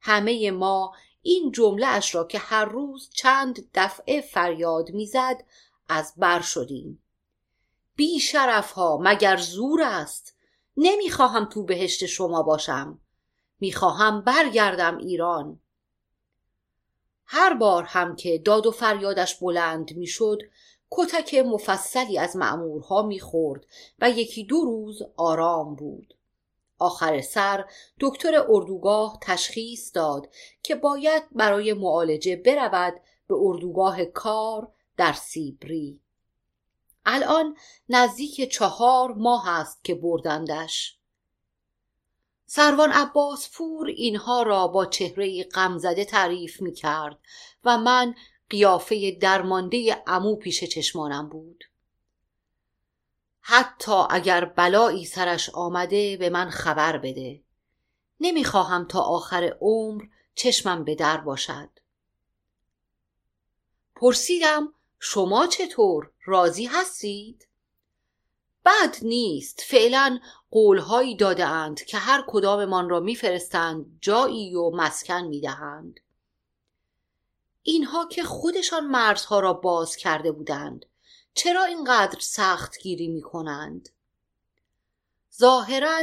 همه 0.00 0.50
ما 0.50 0.92
این 1.22 1.52
جمله 1.52 1.86
اش 1.86 2.14
را 2.14 2.24
که 2.24 2.38
هر 2.38 2.64
روز 2.64 3.10
چند 3.14 3.70
دفعه 3.74 4.20
فریاد 4.20 4.90
می‌زد 4.90 5.44
از 5.88 6.12
بر 6.16 6.40
شدیم. 6.40 7.02
بی 7.96 8.20
شرف 8.20 8.72
ها 8.72 8.98
مگر 9.02 9.36
زور 9.36 9.82
است؟ 9.82 10.36
نمی‌خواهم 10.76 11.44
تو 11.44 11.62
بهشت 11.62 12.06
شما 12.06 12.42
باشم. 12.42 13.00
می‌خواهم 13.60 14.20
برگردم 14.20 14.98
ایران. 14.98 15.60
هر 17.26 17.54
بار 17.54 17.82
هم 17.82 18.16
که 18.16 18.38
داد 18.38 18.66
و 18.66 18.70
فریادش 18.70 19.36
بلند 19.36 19.96
می‌شد 19.96 20.38
کتک 20.90 21.34
مفصلی 21.34 22.18
از 22.18 22.36
معمورها 22.36 23.02
می‌خورد 23.02 23.66
و 23.98 24.10
یکی 24.10 24.44
دو 24.44 24.60
روز 24.60 25.02
آرام 25.16 25.74
بود. 25.74 26.14
آخر 26.78 27.20
سر 27.20 27.64
دکتر 28.00 28.44
اردوگاه 28.48 29.18
تشخیص 29.22 29.90
داد 29.94 30.28
که 30.62 30.74
باید 30.74 31.22
برای 31.32 31.72
معالجه 31.72 32.36
برود 32.36 32.94
به 33.28 33.34
اردوگاه 33.38 34.04
کار 34.04 34.72
در 34.96 35.12
سیبری. 35.12 36.00
الان 37.06 37.56
نزدیک 37.88 38.52
چهار 38.52 39.12
ماه 39.12 39.48
است 39.48 39.84
که 39.84 39.94
بردندش. 39.94 40.98
سروان 42.46 42.92
عباس 42.92 43.50
پور 43.52 43.86
اینها 43.86 44.42
را 44.42 44.68
با 44.68 44.86
چهره 44.86 45.44
غمزده 45.44 46.04
تعریف 46.04 46.62
می 46.62 46.72
کرد 46.72 47.18
و 47.64 47.78
من 47.78 48.14
قیافه 48.50 49.10
درمانده 49.10 50.02
امو 50.06 50.36
پیش 50.36 50.64
چشمانم 50.64 51.28
بود. 51.28 51.64
حتی 53.40 53.92
اگر 54.10 54.44
بلایی 54.44 55.04
سرش 55.04 55.50
آمده 55.50 56.16
به 56.16 56.30
من 56.30 56.50
خبر 56.50 56.98
بده. 56.98 57.42
نمی‌خواهم 58.20 58.84
تا 58.84 59.00
آخر 59.00 59.56
عمر 59.60 60.02
چشمم 60.34 60.84
به 60.84 60.94
در 60.94 61.16
باشد. 61.16 61.70
پرسیدم 63.96 64.74
شما 64.98 65.46
چطور؟ 65.46 66.10
راضی 66.24 66.66
هستید؟ 66.66 67.46
بد 68.66 68.96
نیست. 69.02 69.64
فعلا 69.66 70.18
قولهایی 70.50 71.16
داده 71.16 71.74
که 71.86 71.98
هر 71.98 72.24
کداممان 72.26 72.88
را 72.88 73.00
میفرستند 73.00 73.98
جایی 74.00 74.54
و 74.54 74.70
مسکن 74.70 75.20
می‌دهند. 75.20 76.00
اینها 77.62 78.06
که 78.06 78.22
خودشان 78.22 78.86
مرزها 78.86 79.40
را 79.40 79.52
باز 79.52 79.96
کرده 79.96 80.32
بودند 80.32 80.86
چرا 81.34 81.64
اینقدر 81.64 82.18
سخت 82.20 82.78
گیری 82.78 83.08
می 83.08 83.22
کنند؟ 83.22 83.88
ظاهرا 85.38 86.02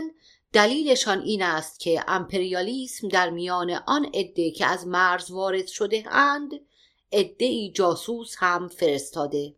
دلیلشان 0.53 1.21
این 1.21 1.43
است 1.43 1.79
که 1.79 2.03
امپریالیسم 2.07 3.07
در 3.07 3.29
میان 3.29 3.71
آن 3.71 4.05
عده 4.13 4.51
که 4.51 4.65
از 4.65 4.87
مرز 4.87 5.31
وارد 5.31 5.67
شده 5.67 6.03
اند 6.15 6.51
عده 7.11 7.69
جاسوس 7.69 8.35
هم 8.37 8.67
فرستاده. 8.67 9.55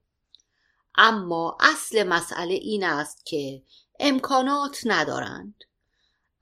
اما 0.97 1.57
اصل 1.59 2.07
مسئله 2.07 2.53
این 2.53 2.83
است 2.83 3.25
که 3.25 3.63
امکانات 3.99 4.81
ندارند 4.85 5.63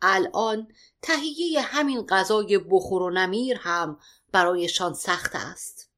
الان 0.01 0.67
تهیه 1.01 1.61
همین 1.61 2.01
غذای 2.01 2.57
بخور 2.57 3.01
و 3.01 3.09
نمیر 3.09 3.57
هم 3.57 3.99
برایشان 4.31 4.93
سخت 4.93 5.31
است 5.33 5.89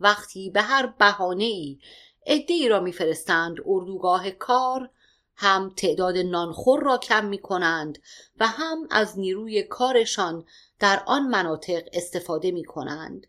وقتی 0.00 0.50
به 0.50 0.62
هر 0.62 0.86
بهانه 0.86 1.44
ای 1.44 1.78
ای 2.26 2.68
را 2.68 2.80
میفرستند 2.80 3.56
اردوگاه 3.66 4.30
کار 4.30 4.90
هم 5.36 5.72
تعداد 5.76 6.18
نانخور 6.18 6.82
را 6.82 6.98
کم 6.98 7.24
می 7.24 7.38
کنند 7.38 7.98
و 8.40 8.46
هم 8.46 8.88
از 8.90 9.18
نیروی 9.18 9.62
کارشان 9.62 10.44
در 10.78 11.02
آن 11.06 11.28
مناطق 11.28 11.82
استفاده 11.92 12.50
می 12.50 12.64
کنند. 12.64 13.26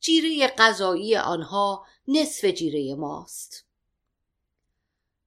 جیره 0.00 0.46
غذایی 0.46 1.16
آنها 1.16 1.86
نصف 2.10 2.44
جیره 2.44 2.94
ماست. 2.94 3.66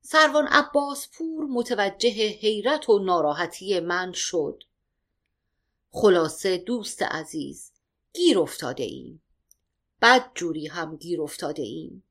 سروان 0.02 0.48
عباس 0.48 1.08
پور 1.14 1.46
متوجه 1.46 2.28
حیرت 2.28 2.90
و 2.90 3.00
ناراحتی 3.00 3.80
من 3.80 4.12
شد. 4.12 4.64
خلاصه 5.90 6.58
دوست 6.58 7.02
عزیز 7.02 7.72
گیر 8.14 8.40
افتاده 8.40 8.84
ایم. 8.84 9.22
بد 10.02 10.32
جوری 10.36 10.68
هم 10.68 10.98
گیر 10.98 11.22
افتاده 11.22 11.64
ایم. 11.64 12.04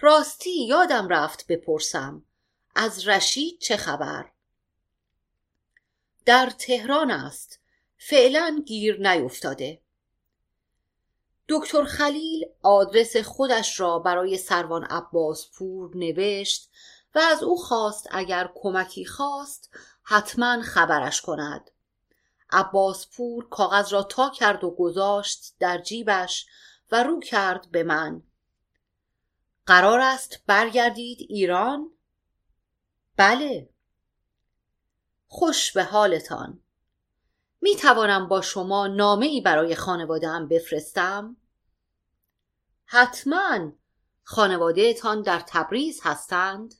راستی 0.00 0.66
یادم 0.66 1.08
رفت 1.08 1.46
بپرسم 1.46 2.24
از 2.74 3.08
رشید 3.08 3.58
چه 3.58 3.76
خبر 3.76 4.30
در 6.24 6.50
تهران 6.58 7.10
است 7.10 7.60
فعلا 7.98 8.62
گیر 8.66 9.12
نیفتاده 9.12 9.83
دکتر 11.48 11.84
خلیل 11.84 12.44
آدرس 12.62 13.16
خودش 13.16 13.80
را 13.80 13.98
برای 13.98 14.38
سروان 14.38 14.84
عباس 14.84 15.50
پور 15.54 15.96
نوشت 15.96 16.70
و 17.14 17.18
از 17.18 17.42
او 17.42 17.56
خواست 17.56 18.08
اگر 18.10 18.50
کمکی 18.54 19.04
خواست 19.04 19.70
حتما 20.02 20.62
خبرش 20.62 21.20
کند. 21.20 21.70
عباس 22.50 23.06
پور 23.16 23.48
کاغذ 23.48 23.92
را 23.92 24.02
تا 24.02 24.30
کرد 24.30 24.64
و 24.64 24.70
گذاشت 24.70 25.54
در 25.58 25.78
جیبش 25.78 26.46
و 26.92 27.02
رو 27.02 27.20
کرد 27.20 27.70
به 27.70 27.82
من. 27.82 28.22
قرار 29.66 30.00
است 30.00 30.42
برگردید 30.46 31.18
ایران؟ 31.20 31.90
بله. 33.16 33.68
خوش 35.26 35.72
به 35.72 35.84
حالتان. 35.84 36.63
می 37.64 37.76
توانم 37.76 38.28
با 38.28 38.40
شما 38.40 38.86
نامه 38.86 39.26
ای 39.26 39.40
برای 39.40 39.74
خانواده 39.74 40.28
هم 40.28 40.48
بفرستم؟ 40.48 41.36
حتما 42.84 43.72
خانواده 44.22 44.94
تان 44.94 45.22
در 45.22 45.42
تبریز 45.46 46.00
هستند؟ 46.02 46.74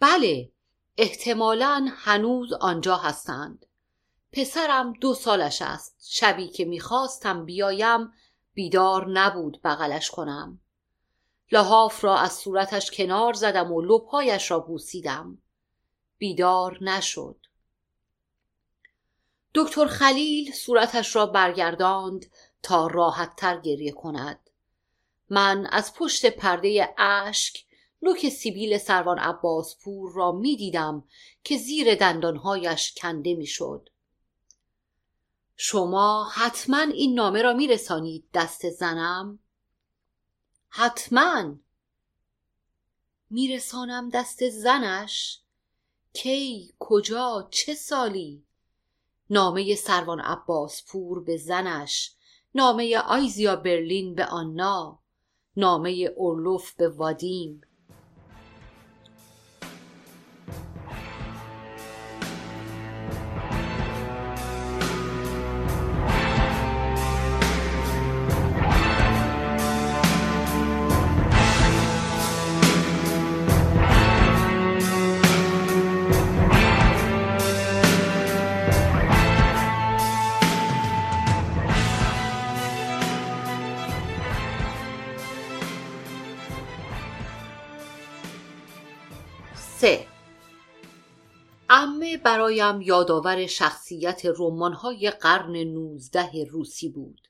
بله 0.00 0.52
احتمالا 0.96 1.88
هنوز 1.96 2.52
آنجا 2.52 2.96
هستند. 2.96 3.66
پسرم 4.32 4.92
دو 4.92 5.14
سالش 5.14 5.62
است. 5.62 5.96
شبی 6.08 6.48
که 6.48 6.64
می‌خواستم 6.64 7.44
بیایم 7.44 8.12
بیدار 8.54 9.10
نبود 9.10 9.60
بغلش 9.64 10.10
کنم. 10.10 10.60
لحاف 11.52 12.04
را 12.04 12.16
از 12.18 12.32
صورتش 12.32 12.90
کنار 12.90 13.32
زدم 13.32 13.72
و 13.72 13.80
لبهایش 13.80 14.50
را 14.50 14.58
بوسیدم. 14.58 15.38
بیدار 16.18 16.78
نشد. 16.80 17.41
دکتر 19.54 19.86
خلیل 19.86 20.52
صورتش 20.52 21.16
را 21.16 21.26
برگرداند 21.26 22.26
تا 22.62 22.86
راحتتر 22.86 23.60
گریه 23.60 23.92
کند 23.92 24.50
من 25.30 25.66
از 25.66 25.94
پشت 25.94 26.26
پرده 26.26 26.94
اشک 26.98 27.64
نوک 28.02 28.28
سیبیل 28.28 28.78
سروان 28.78 29.18
عباس 29.18 29.76
پور 29.84 30.12
را 30.12 30.32
می 30.32 30.56
دیدم 30.56 31.04
که 31.44 31.58
زیر 31.58 31.94
دندانهایش 31.94 32.94
کنده 32.94 33.34
می 33.34 33.46
شد. 33.46 33.88
شما 35.56 36.28
حتما 36.32 36.80
این 36.80 37.14
نامه 37.14 37.42
را 37.42 37.52
می 37.52 37.66
رسانید 37.66 38.24
دست 38.34 38.70
زنم؟ 38.70 39.38
حتما 40.68 41.54
میرسانم 43.30 44.08
دست 44.08 44.48
زنش 44.48 45.40
کی 46.12 46.74
کجا 46.78 47.48
چه 47.50 47.74
سالی 47.74 48.44
نامه 49.32 49.74
سروان 49.74 50.20
عباس 50.20 50.82
پور 50.88 51.24
به 51.24 51.36
زنش 51.36 52.12
نامه 52.54 52.98
آیزیا 52.98 53.56
برلین 53.56 54.14
به 54.14 54.24
آنا 54.24 54.98
نامه 55.56 55.90
اورلوف 56.16 56.74
به 56.74 56.88
وادیم. 56.88 57.60
برایم 92.24 92.80
یادآور 92.80 93.46
شخصیت 93.46 94.22
رمان‌های 94.24 95.10
قرن 95.10 95.56
نوزده 95.56 96.44
روسی 96.44 96.88
بود 96.88 97.28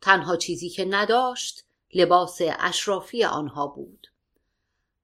تنها 0.00 0.36
چیزی 0.36 0.68
که 0.68 0.84
نداشت 0.84 1.64
لباس 1.94 2.38
اشرافی 2.58 3.24
آنها 3.24 3.66
بود 3.66 4.06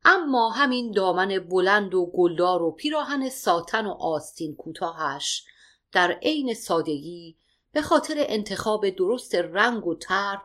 اما 0.05 0.51
همین 0.51 0.93
دامن 0.93 1.39
بلند 1.39 1.95
و 1.95 2.07
گلدار 2.07 2.63
و 2.63 2.71
پیراهن 2.71 3.29
ساتن 3.29 3.87
و 3.87 3.91
آستین 3.91 4.57
کوتاهش 4.57 5.45
در 5.93 6.13
عین 6.13 6.55
سادگی 6.55 7.37
به 7.73 7.83
خاطر 7.83 8.15
انتخاب 8.19 8.91
درست 8.91 9.35
رنگ 9.35 9.87
و 9.87 9.95
طرح 9.95 10.43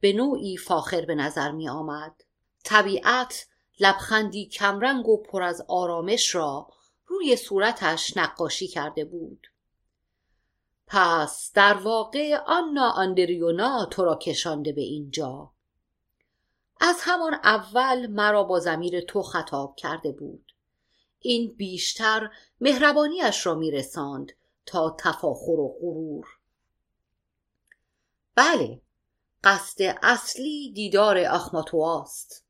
به 0.00 0.12
نوعی 0.12 0.56
فاخر 0.56 1.04
به 1.04 1.14
نظر 1.14 1.50
می 1.50 1.68
آمد. 1.68 2.24
طبیعت 2.64 3.46
لبخندی 3.80 4.46
کمرنگ 4.46 5.08
و 5.08 5.22
پر 5.22 5.42
از 5.42 5.62
آرامش 5.68 6.34
را 6.34 6.68
روی 7.10 7.36
صورتش 7.36 8.16
نقاشی 8.16 8.68
کرده 8.68 9.04
بود. 9.04 9.46
پس 10.86 11.52
در 11.54 11.74
واقع 11.74 12.36
آنا 12.46 12.90
آندریونا 12.90 13.84
تو 13.84 14.04
را 14.04 14.16
کشانده 14.16 14.72
به 14.72 14.80
اینجا. 14.80 15.52
از 16.80 16.96
همان 17.00 17.34
اول 17.34 18.06
مرا 18.06 18.44
با 18.44 18.60
زمیر 18.60 19.00
تو 19.00 19.22
خطاب 19.22 19.76
کرده 19.76 20.12
بود. 20.12 20.52
این 21.18 21.54
بیشتر 21.54 22.30
مهربانیش 22.60 23.46
را 23.46 23.54
میرساند 23.54 24.32
تا 24.66 24.96
تفاخر 24.98 25.60
و 25.60 25.76
غرور. 25.80 26.26
بله 28.34 28.80
قصد 29.44 29.98
اصلی 30.02 30.72
دیدار 30.72 31.18
اخماتواست 31.18 32.44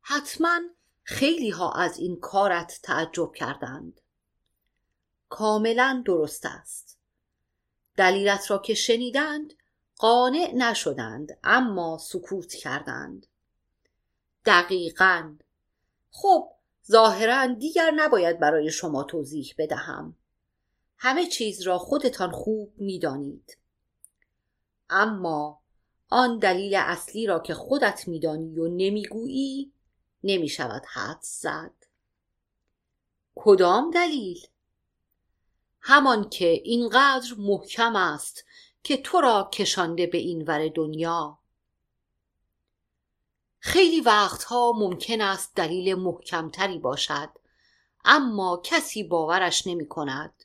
حتما 0.00 0.60
خیلی 1.04 1.50
ها 1.50 1.72
از 1.72 1.98
این 1.98 2.20
کارت 2.20 2.80
تعجب 2.82 3.32
کردند. 3.34 4.00
کاملا 5.28 6.02
درست 6.06 6.46
است. 6.46 6.98
دلیلت 7.96 8.50
را 8.50 8.58
که 8.58 8.74
شنیدند 8.74 9.52
قانع 9.96 10.52
نشدند 10.54 11.38
اما 11.42 11.98
سکوت 11.98 12.52
کردند. 12.52 13.26
دقیقا. 14.46 15.36
خب 16.10 16.50
ظاهرا 16.90 17.46
دیگر 17.46 17.90
نباید 17.96 18.40
برای 18.40 18.70
شما 18.70 19.04
توضیح 19.04 19.54
بدهم. 19.58 20.16
همه 20.98 21.26
چیز 21.26 21.62
را 21.62 21.78
خودتان 21.78 22.30
خوب 22.30 22.72
می‌دانید. 22.76 23.58
اما 24.90 25.60
آن 26.08 26.38
دلیل 26.38 26.74
اصلی 26.74 27.26
را 27.26 27.38
که 27.40 27.54
خودت 27.54 28.08
میدانی 28.08 28.58
و 28.58 28.68
نمی‌گویی 28.68 29.73
نمی‌شود 30.24 30.86
حد 30.86 31.18
زد. 31.20 31.72
کدام 33.34 33.90
دلیل؟ 33.90 34.46
همان 35.80 36.28
که 36.28 36.46
اینقدر 36.46 37.34
محکم 37.38 37.96
است 37.96 38.44
که 38.82 38.96
تو 38.96 39.20
را 39.20 39.50
کشانده 39.52 40.06
به 40.06 40.18
این 40.18 40.44
ور 40.44 40.68
دنیا. 40.68 41.38
خیلی 43.58 44.00
وقتها 44.00 44.72
ممکن 44.72 45.20
است 45.20 45.54
دلیل 45.54 45.94
محکمتری 45.94 46.78
باشد 46.78 47.30
اما 48.04 48.60
کسی 48.64 49.02
باورش 49.02 49.66
نمی 49.66 49.88
کند 49.88 50.44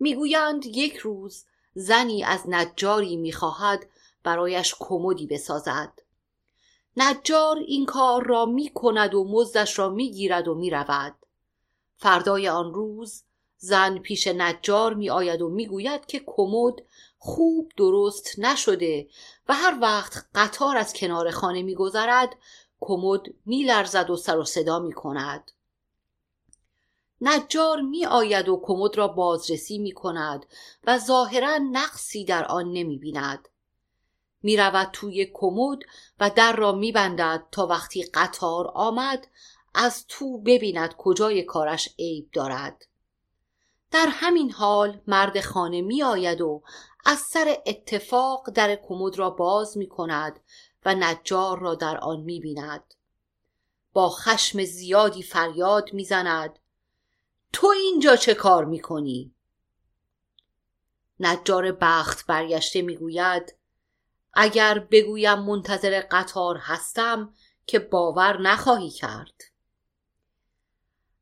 می‌گویند 0.00 0.66
یک 0.66 0.96
روز 0.96 1.44
زنی 1.74 2.24
از 2.24 2.44
نجاری 2.48 3.16
می‌خواهد 3.16 3.86
برایش 4.22 4.74
کمدی 4.78 5.26
بسازد. 5.26 5.92
نجار 6.96 7.58
این 7.58 7.86
کار 7.86 8.26
را 8.26 8.46
می 8.46 8.68
کند 8.68 9.14
و 9.14 9.24
مزدش 9.24 9.78
را 9.78 9.88
می 9.88 10.10
گیرد 10.10 10.48
و 10.48 10.54
می 10.54 10.70
رود. 10.70 11.14
فردای 11.96 12.48
آن 12.48 12.74
روز 12.74 13.24
زن 13.56 13.98
پیش 13.98 14.26
نجار 14.26 14.94
می 14.94 15.10
آید 15.10 15.42
و 15.42 15.48
می 15.48 15.66
گوید 15.66 16.06
که 16.06 16.22
کمد 16.26 16.74
خوب 17.18 17.72
درست 17.76 18.38
نشده 18.38 19.08
و 19.48 19.54
هر 19.54 19.78
وقت 19.80 20.26
قطار 20.34 20.76
از 20.76 20.92
کنار 20.92 21.30
خانه 21.30 21.62
می 21.62 21.74
گذرد 21.74 22.36
کمد 22.80 23.20
می 23.46 23.62
لرزد 23.62 24.10
و 24.10 24.16
سر 24.16 24.38
و 24.38 24.44
صدا 24.44 24.78
می 24.78 24.92
کند. 24.92 25.50
نجار 27.20 27.80
می 27.80 28.06
آید 28.06 28.48
و 28.48 28.60
کمد 28.64 28.98
را 28.98 29.08
بازرسی 29.08 29.78
می 29.78 29.92
کند 29.92 30.46
و 30.84 30.98
ظاهرا 30.98 31.58
نقصی 31.72 32.24
در 32.24 32.44
آن 32.44 32.72
نمی 32.72 32.98
بیند. 32.98 33.48
می 34.42 34.56
رود 34.56 34.88
توی 34.92 35.30
کمد 35.34 35.78
و 36.20 36.30
در 36.30 36.56
را 36.56 36.72
می 36.72 36.92
بندد 36.92 37.46
تا 37.52 37.66
وقتی 37.66 38.02
قطار 38.02 38.70
آمد 38.74 39.26
از 39.74 40.04
تو 40.08 40.38
ببیند 40.38 40.94
کجای 40.96 41.42
کارش 41.42 41.88
عیب 41.98 42.30
دارد. 42.32 42.86
در 43.90 44.06
همین 44.10 44.50
حال 44.50 45.00
مرد 45.06 45.40
خانه 45.40 45.82
می 45.82 46.02
آید 46.02 46.40
و 46.40 46.62
از 47.04 47.18
سر 47.18 47.56
اتفاق 47.66 48.50
در 48.50 48.76
کمد 48.88 49.18
را 49.18 49.30
باز 49.30 49.78
می 49.78 49.88
کند 49.88 50.40
و 50.84 50.94
نجار 50.94 51.58
را 51.58 51.74
در 51.74 51.98
آن 51.98 52.20
می 52.20 52.40
بیند. 52.40 52.94
با 53.92 54.08
خشم 54.08 54.64
زیادی 54.64 55.22
فریاد 55.22 55.92
می 55.92 56.04
زند 56.04 56.58
تو 57.52 57.66
اینجا 57.66 58.16
چه 58.16 58.34
کار 58.34 58.64
می 58.64 58.80
کنی؟ 58.80 59.34
نجار 61.20 61.72
بخت 61.72 62.26
برگشته 62.26 62.82
می 62.82 62.96
گوید 62.96 63.54
اگر 64.32 64.78
بگویم 64.78 65.38
منتظر 65.38 66.00
قطار 66.10 66.56
هستم 66.56 67.34
که 67.66 67.78
باور 67.78 68.40
نخواهی 68.40 68.90
کرد. 68.90 69.42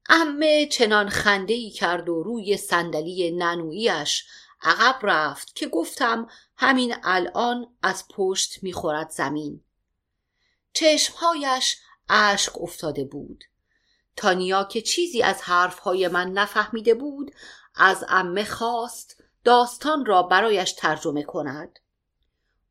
امه 0.09 0.67
چنان 0.67 1.09
خنده 1.09 1.55
ای 1.55 1.71
کرد 1.71 2.09
و 2.09 2.23
روی 2.23 2.57
صندلی 2.57 3.31
ننویش 3.31 4.27
عقب 4.63 4.99
رفت 5.03 5.55
که 5.55 5.69
گفتم 5.69 6.29
همین 6.57 6.95
الان 7.03 7.77
از 7.83 8.05
پشت 8.09 8.63
می‌خورد 8.63 9.11
زمین. 9.11 9.65
چشمهایش 10.73 11.77
اشک 12.09 12.53
افتاده 12.61 13.05
بود. 13.05 13.45
تانیا 14.17 14.65
که 14.65 14.83
چیزی 14.83 15.23
از 15.23 15.43
حرفهای 15.43 16.09
من 16.09 16.31
نفهمیده 16.33 16.95
بود 16.95 17.31
از 17.75 18.05
امه 18.09 18.45
خواست 18.45 19.23
داستان 19.45 20.07
را 20.07 20.23
برایش 20.23 20.73
ترجمه 20.73 21.23
کند. 21.23 21.79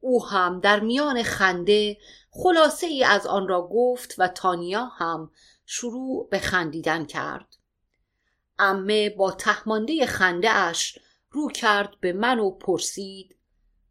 او 0.08 0.26
هم 0.26 0.60
در 0.60 0.80
میان 0.80 1.24
خنده 1.24 1.97
خلاصه 2.32 2.88
ای 2.88 3.03
از 3.03 3.28
آن 3.28 3.47
را 3.47 3.70
گفت 3.72 4.16
و 4.18 4.28
تانیا 4.28 4.86
هم 4.86 5.32
شروع 5.66 6.28
به 6.30 6.39
خندیدن 6.39 7.05
کرد. 7.05 7.58
امه 8.60 9.10
با 9.10 9.32
تهمانده 9.32 10.05
خنده 10.05 10.49
اش 10.49 10.99
رو 11.32 11.49
کرد 11.49 11.99
به 11.99 12.14
من 12.14 12.39
و 12.39 12.51
پرسید 12.51 13.36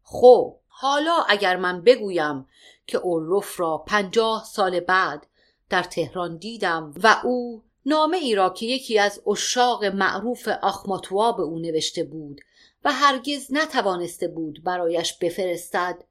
خب 0.03 0.59
حالا 0.67 1.23
اگر 1.27 1.57
من 1.57 1.81
بگویم 1.81 2.47
که 2.87 2.97
اولوف 2.97 3.59
را 3.59 3.77
پنجاه 3.77 4.45
سال 4.45 4.79
بعد 4.79 5.27
در 5.69 5.83
تهران 5.83 6.37
دیدم 6.37 6.93
و 7.03 7.21
او 7.23 7.63
نامه 7.85 8.17
ای 8.17 8.35
را 8.35 8.49
که 8.49 8.65
یکی 8.65 8.99
از 8.99 9.21
اشاق 9.27 9.85
معروف 9.85 10.47
آخماتوا 10.47 11.31
به 11.31 11.43
او 11.43 11.59
نوشته 11.59 12.03
بود 12.03 12.41
و 12.83 12.93
هرگز 12.93 13.53
نتوانسته 13.53 14.27
بود 14.27 14.63
برایش 14.63 15.13
بفرستد. 15.13 16.03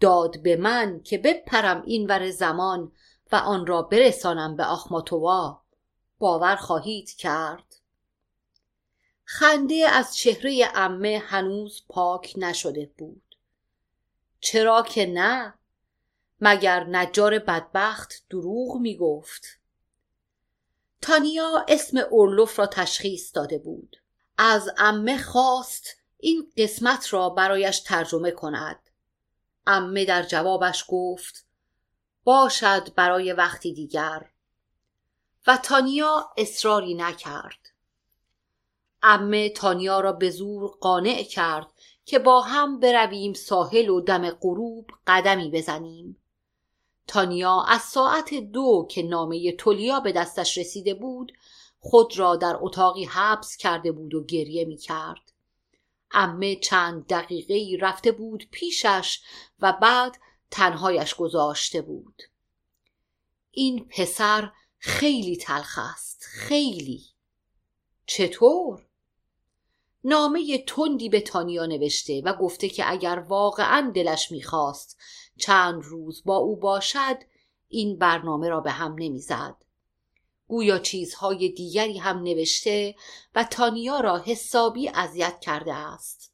داد 0.00 0.42
به 0.42 0.56
من 0.56 1.00
که 1.02 1.18
بپرم 1.18 1.82
این 1.82 2.06
ور 2.06 2.30
زمان 2.30 2.92
و 3.32 3.36
آن 3.36 3.66
را 3.66 3.82
برسانم 3.82 4.56
به 4.56 4.64
آخماتوا. 4.64 5.62
باور 6.18 6.56
خواهید 6.56 7.10
کرد؟ 7.10 7.76
خنده 9.24 9.88
از 9.88 10.16
چهره 10.16 10.68
امه 10.74 11.22
هنوز 11.26 11.84
پاک 11.88 12.34
نشده 12.36 12.90
بود. 12.98 13.36
چرا 14.40 14.82
که 14.82 15.06
نه؟ 15.06 15.54
مگر 16.40 16.84
نجار 16.84 17.38
بدبخت 17.38 18.24
دروغ 18.30 18.76
می 18.76 18.96
گفت 18.96 19.46
تانیا 21.02 21.64
اسم 21.68 21.98
اورلوف 22.10 22.58
را 22.58 22.66
تشخیص 22.66 23.36
داده 23.36 23.58
بود. 23.58 23.96
از 24.38 24.70
امه 24.78 25.22
خواست 25.22 25.96
این 26.24 26.52
قسمت 26.56 27.12
را 27.12 27.28
برایش 27.30 27.80
ترجمه 27.80 28.30
کند. 28.30 28.90
امه 29.66 30.04
در 30.04 30.22
جوابش 30.22 30.84
گفت 30.88 31.46
باشد 32.24 32.94
برای 32.94 33.32
وقتی 33.32 33.72
دیگر. 33.72 34.30
و 35.46 35.56
تانیا 35.56 36.30
اصراری 36.36 36.94
نکرد. 36.94 37.70
امه 39.02 39.48
تانیا 39.48 40.00
را 40.00 40.12
به 40.12 40.30
زور 40.30 40.70
قانع 40.80 41.22
کرد 41.22 41.66
که 42.04 42.18
با 42.18 42.40
هم 42.40 42.80
برویم 42.80 43.32
ساحل 43.32 43.88
و 43.88 44.00
دم 44.00 44.30
غروب 44.30 44.90
قدمی 45.06 45.50
بزنیم. 45.50 46.16
تانیا 47.06 47.62
از 47.68 47.80
ساعت 47.80 48.34
دو 48.34 48.86
که 48.90 49.02
نامه 49.02 49.52
تولیا 49.52 50.00
به 50.00 50.12
دستش 50.12 50.58
رسیده 50.58 50.94
بود 50.94 51.32
خود 51.80 52.18
را 52.18 52.36
در 52.36 52.56
اتاقی 52.60 53.04
حبس 53.04 53.56
کرده 53.56 53.92
بود 53.92 54.14
و 54.14 54.24
گریه 54.24 54.64
می 54.64 54.76
کرد. 54.76 55.33
امه 56.14 56.56
چند 56.56 57.06
دقیقه 57.06 57.54
ای 57.54 57.76
رفته 57.76 58.12
بود 58.12 58.48
پیشش 58.50 59.20
و 59.58 59.72
بعد 59.72 60.18
تنهایش 60.50 61.14
گذاشته 61.14 61.82
بود. 61.82 62.22
این 63.50 63.88
پسر 63.88 64.52
خیلی 64.78 65.36
تلخ 65.36 65.78
است 65.94 66.24
خیلی 66.24 67.02
چطور؟ 68.06 68.86
نامه 70.04 70.58
تندی 70.58 71.08
به 71.08 71.20
تانیا 71.20 71.66
نوشته 71.66 72.22
و 72.24 72.34
گفته 72.34 72.68
که 72.68 72.90
اگر 72.90 73.24
واقعا 73.28 73.92
دلش 73.94 74.30
می‌خواست 74.30 75.00
چند 75.38 75.82
روز 75.82 76.22
با 76.24 76.36
او 76.36 76.56
باشد 76.56 77.16
این 77.68 77.98
برنامه 77.98 78.48
را 78.48 78.60
به 78.60 78.70
هم 78.70 78.94
نمی‌زد 78.98 79.63
گویا 80.48 80.78
چیزهای 80.78 81.48
دیگری 81.48 81.98
هم 81.98 82.22
نوشته 82.22 82.94
و 83.34 83.44
تانیا 83.44 84.00
را 84.00 84.18
حسابی 84.18 84.88
اذیت 84.88 85.40
کرده 85.40 85.74
است. 85.74 86.32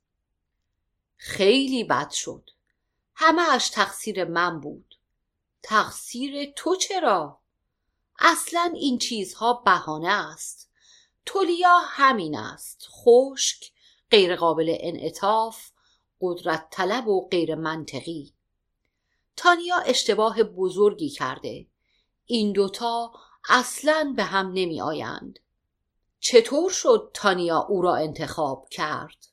خیلی 1.17 1.85
بد 1.85 2.11
شد. 2.11 2.51
همه 3.15 3.43
اش 3.53 3.69
تقصیر 3.69 4.25
من 4.25 4.61
بود. 4.61 4.95
تقصیر 5.63 6.53
تو 6.57 6.77
چرا؟ 6.77 7.41
اصلا 8.19 8.73
این 8.77 8.99
چیزها 8.99 9.53
بهانه 9.53 10.09
است. 10.09 10.71
تولیا 11.27 11.79
همین 11.85 12.37
است. 12.37 12.87
خشک 12.91 13.73
غیرقابل 14.11 14.77
انعطاف 14.81 15.71
قدرت 16.21 16.69
طلب 16.71 17.09
و 17.09 17.29
غیر 17.29 17.55
منطقی. 17.55 18.35
تانیا 19.37 19.77
اشتباه 19.77 20.43
بزرگی 20.43 21.11
کرده. 21.11 21.67
این 22.27 22.53
دوتا 22.53 23.13
اصلا 23.49 24.13
به 24.17 24.25
هم 24.25 24.47
نمی 24.55 24.81
آیند 24.81 25.39
چطور 26.21 26.71
شد 26.71 27.11
تانیا 27.15 27.59
او 27.59 27.83
را 27.83 27.95
انتخاب 27.95 28.69
کرد؟ 28.69 29.27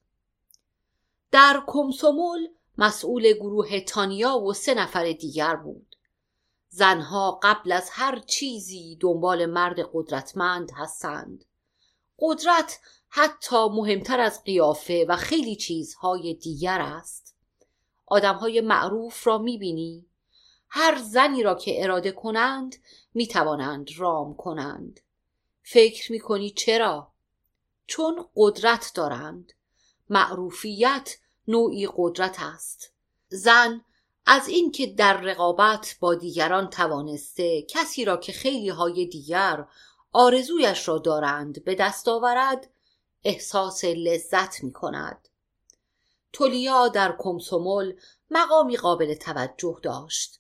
در 1.32 1.64
کمسومول 1.68 2.48
مسئول 2.78 3.34
گروه 3.34 3.80
تانیا 3.80 4.38
و 4.40 4.54
سه 4.54 4.74
نفر 4.74 5.12
دیگر 5.12 5.56
بود. 5.56 5.96
زنها 6.70 7.40
قبل 7.44 7.72
از 7.72 7.90
هر 7.92 8.20
چیزی 8.20 8.98
دنبال 9.02 9.46
مرد 9.46 9.90
قدرتمند 9.94 10.72
هستند. 10.76 11.46
قدرت 12.20 12.80
حتی 13.10 13.70
مهمتر 13.70 14.20
از 14.20 14.44
قیافه 14.44 15.06
و 15.10 15.16
خیلی 15.16 15.56
چیزهای 15.56 16.34
دیگر 16.34 16.82
است. 16.82 17.36
آدمهای 18.06 18.62
معروف 18.62 19.28
را 19.28 19.38
می‌بینی؟ 19.38 20.06
هر 20.70 20.98
زنی 21.02 21.44
را 21.44 21.56
که 21.56 21.84
اراده 21.84 22.12
کنند 22.12 22.76
می‌توانند 23.14 23.90
رام 23.98 24.36
کنند. 24.36 25.00
فکر 25.64 26.12
می‌کنی 26.12 26.50
چرا؟ 26.50 27.12
چون 27.88 28.26
قدرت 28.36 28.92
دارند. 28.96 29.54
معروفیت 30.10 31.18
نوعی 31.48 31.90
قدرت 31.96 32.38
است. 32.40 32.92
زن 33.30 33.82
از 34.26 34.48
اینکه 34.48 34.88
در 34.88 35.18
رقابت 35.18 35.96
با 36.00 36.16
دیگران 36.16 36.70
توانسته 36.70 37.62
کسی 37.62 38.06
را 38.06 38.18
که 38.18 38.32
خیلی 38.32 38.70
های 38.70 39.06
دیگر 39.06 39.66
آرزویش 40.12 40.88
را 40.88 40.98
دارند 40.98 41.64
به 41.64 41.76
دست 41.76 42.08
آورد 42.08 42.70
احساس 43.24 43.84
لذت 43.84 44.64
می 44.64 44.74
کند 44.74 45.28
تولیا 46.34 46.88
در 46.88 47.16
کمسومل 47.20 47.94
مقامی 48.32 48.78
قابل 48.78 49.14
توجه 49.14 49.80
داشت. 49.84 50.40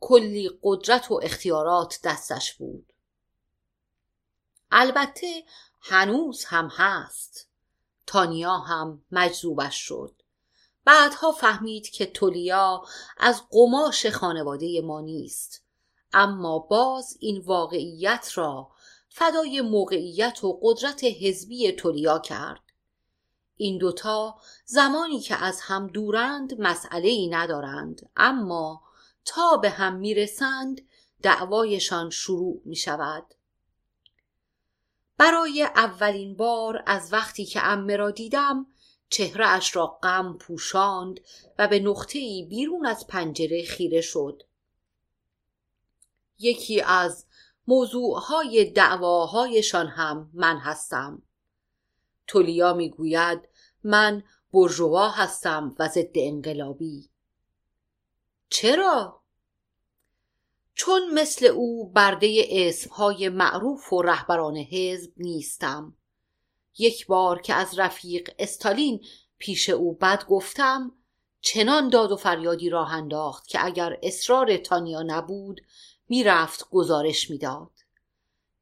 کلی 0.00 0.50
قدرت 0.62 1.10
و 1.10 1.20
اختیارات 1.22 2.00
دستش 2.04 2.54
بود. 2.54 2.92
البته 4.70 5.44
هنوز 5.80 6.44
هم 6.44 6.68
هست. 6.72 7.48
تانیا 8.06 8.56
هم 8.58 9.04
مجذوبش 9.12 9.76
شد. 9.76 10.22
بعدها 10.84 11.32
فهمید 11.32 11.90
که 11.90 12.06
تولیا 12.06 12.84
از 13.16 13.42
قماش 13.50 14.06
خانواده 14.06 14.80
ما 14.80 15.00
نیست. 15.00 15.62
اما 16.12 16.58
باز 16.58 17.16
این 17.20 17.38
واقعیت 17.38 18.30
را 18.34 18.70
فدای 19.08 19.60
موقعیت 19.60 20.44
و 20.44 20.60
قدرت 20.62 21.04
حزبی 21.04 21.72
تولیا 21.72 22.18
کرد. 22.18 22.60
این 23.56 23.78
دوتا 23.78 24.40
زمانی 24.64 25.20
که 25.20 25.44
از 25.44 25.60
هم 25.60 25.86
دورند 25.86 26.60
مسئله 26.60 27.08
ای 27.08 27.28
ندارند 27.28 28.10
اما 28.16 28.82
تا 29.28 29.56
به 29.56 29.70
هم 29.70 29.96
می‌رسند 29.96 30.80
دعوایشان 31.22 32.10
شروع 32.10 32.62
می 32.64 32.76
شود 32.76 33.34
برای 35.18 35.62
اولین 35.62 36.36
بار 36.36 36.82
از 36.86 37.12
وقتی 37.12 37.44
که 37.44 37.64
امه 37.64 37.96
را 37.96 38.10
دیدم 38.10 38.66
چهره 39.10 39.48
اش 39.48 39.76
را 39.76 39.86
غم 39.86 40.38
پوشاند 40.38 41.20
و 41.58 41.68
به 41.68 41.78
نقطه 41.78 42.18
بیرون 42.48 42.86
از 42.86 43.06
پنجره 43.06 43.64
خیره 43.64 44.00
شد. 44.00 44.42
یکی 46.38 46.80
از 46.80 47.26
موضوعهای 47.66 48.64
دعواهایشان 48.64 49.86
هم 49.86 50.30
من 50.34 50.58
هستم. 50.58 51.22
تولیا 52.26 52.72
می‌گوید 52.72 53.48
من 53.84 54.22
برجوا 54.52 55.08
هستم 55.08 55.76
و 55.78 55.88
ضد 55.88 56.12
انقلابی. 56.14 57.10
چرا؟ 58.50 59.17
چون 60.78 61.14
مثل 61.14 61.46
او 61.46 61.90
برده 61.90 62.44
اسمهای 62.50 63.28
معروف 63.28 63.92
و 63.92 64.02
رهبران 64.02 64.56
حزب 64.56 65.12
نیستم. 65.16 65.94
یک 66.78 67.06
بار 67.06 67.42
که 67.42 67.54
از 67.54 67.78
رفیق 67.78 68.30
استالین 68.38 69.04
پیش 69.38 69.70
او 69.70 69.94
بد 69.94 70.26
گفتم 70.26 70.92
چنان 71.40 71.88
داد 71.88 72.12
و 72.12 72.16
فریادی 72.16 72.70
راه 72.70 72.92
انداخت 72.92 73.46
که 73.46 73.64
اگر 73.64 73.98
اصرار 74.02 74.56
تانیا 74.56 75.02
نبود 75.02 75.60
می‌رفت 76.08 76.70
گزارش 76.70 77.30
می‌داد. 77.30 77.70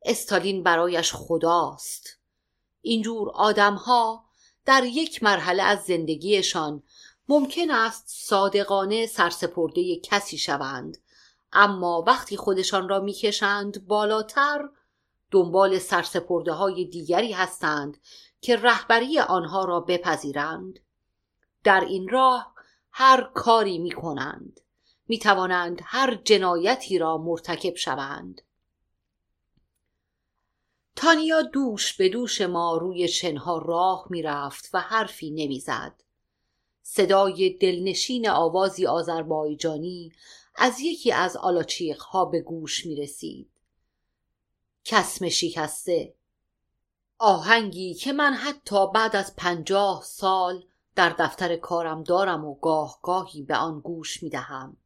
استالین 0.03 0.63
برایش 0.63 1.13
خداست. 1.13 2.19
اینجور 2.83 3.31
آدمها 3.31 4.25
در 4.65 4.85
یک 4.85 5.23
مرحله 5.23 5.63
از 5.63 5.85
زندگیشان 5.85 6.83
ممکن 7.29 7.71
است 7.71 8.05
صادقانه 8.09 9.07
سرسپرده 9.07 9.97
کسی 9.97 10.39
شوند 10.39 10.99
اما 11.59 12.05
وقتی 12.07 12.37
خودشان 12.37 12.89
را 12.89 13.01
می‌کشند 13.01 13.87
بالاتر 13.87 14.69
دنبال 15.31 15.79
سرسپرده 15.79 16.53
های 16.53 16.85
دیگری 16.85 17.33
هستند 17.33 18.01
که 18.41 18.57
رهبری 18.57 19.19
آنها 19.19 19.65
را 19.65 19.81
بپذیرند. 19.81 20.79
در 21.65 21.81
این 21.81 22.09
راه 22.09 22.55
هر 22.91 23.31
کاری 23.35 23.79
می 23.79 23.91
کنند 23.91 24.61
می 25.09 25.19
توانند 25.19 25.81
هر 25.85 26.15
جنایتی 26.15 26.99
را 26.99 27.19
مرتکب 27.19 27.75
شوند. 27.75 28.43
تانیا 30.97 31.43
دوش 31.43 31.97
به 31.97 32.09
دوش 32.09 32.41
ما 32.41 32.77
روی 32.77 33.09
شنها 33.09 33.59
راه 33.59 34.07
می 34.11 34.23
رفت 34.23 34.71
و 34.73 34.81
حرفی 34.81 35.31
نمی 35.31 35.61
زد. 35.61 36.03
صدای 36.83 37.51
دلنشین 37.51 38.29
آوازی 38.29 38.87
آذربایجانی 38.87 40.13
از 40.59 40.81
یکی 40.81 41.13
از 41.13 41.37
آلاچیق 41.37 42.01
ها 42.01 42.25
به 42.25 42.41
گوش 42.41 42.87
می 42.87 42.97
رسید. 42.97 43.51
کسم 44.85 45.29
شکسته 45.29 46.15
آهنگی 47.19 47.95
که 47.95 48.13
من 48.13 48.33
حتی 48.33 48.87
بعد 48.95 49.17
از 49.17 49.37
پنجاه 49.37 50.03
سال 50.05 50.65
در 50.95 51.11
دفتر 51.19 51.57
کارم 51.57 52.03
دارم 52.03 52.45
و 52.45 52.55
گاه 52.55 52.99
گاهی 53.03 53.43
به 53.43 53.57
آن 53.57 53.81
گوش 53.81 54.23
می 54.23 54.31
دهم. 54.31 54.77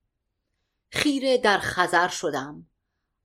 خیره 0.90 1.38
در 1.38 1.58
خزر 1.58 2.08
شدم 2.08 2.66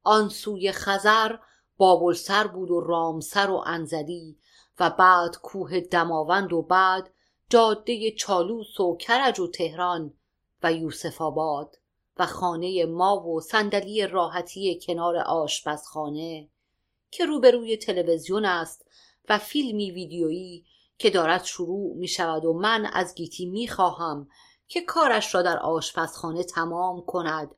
آن 0.04 0.30
سوی 0.30 0.72
خزر 0.72 1.36
بابلسر 1.78 2.48
بود 2.48 2.72
و 2.72 2.82
رامسر 2.82 3.50
و 3.50 3.64
انزلی 3.66 4.38
و 4.80 4.90
بعد 4.90 5.38
کوه 5.38 5.80
دماوند 5.80 6.54
و 6.54 6.62
بعد 6.62 7.14
جاده 7.50 8.12
چالوس 8.12 8.80
و 8.80 8.98
کرج 8.98 9.40
و 9.40 9.48
تهران 9.48 10.14
و 10.64 10.74
یوسف 10.74 11.22
آباد 11.22 11.78
و 12.18 12.26
خانه 12.26 12.86
ما 12.86 13.28
و 13.28 13.42
صندلی 13.42 14.08
راحتی 14.08 14.80
کنار 14.82 15.18
آشپزخانه 15.18 16.50
که 17.12 17.26
روبروی 17.26 17.78
تلویزیون 17.78 18.46
است 18.46 18.88
و 19.30 19.38
فیلمی 19.38 19.92
ویدیویی 19.92 20.66
که 20.98 21.10
دارد 21.10 21.44
شروع 21.44 21.96
می 21.96 22.08
شود 22.08 22.46
و 22.46 22.54
من 22.54 22.86
از 22.86 23.16
گیتی 23.16 23.46
می 23.46 23.68
خواهم 23.68 24.28
که 24.68 24.82
کارش 24.82 25.36
را 25.36 25.42
در 25.42 25.60
آشپزخانه 25.60 26.44
تمام 26.44 27.02
کند 27.02 27.56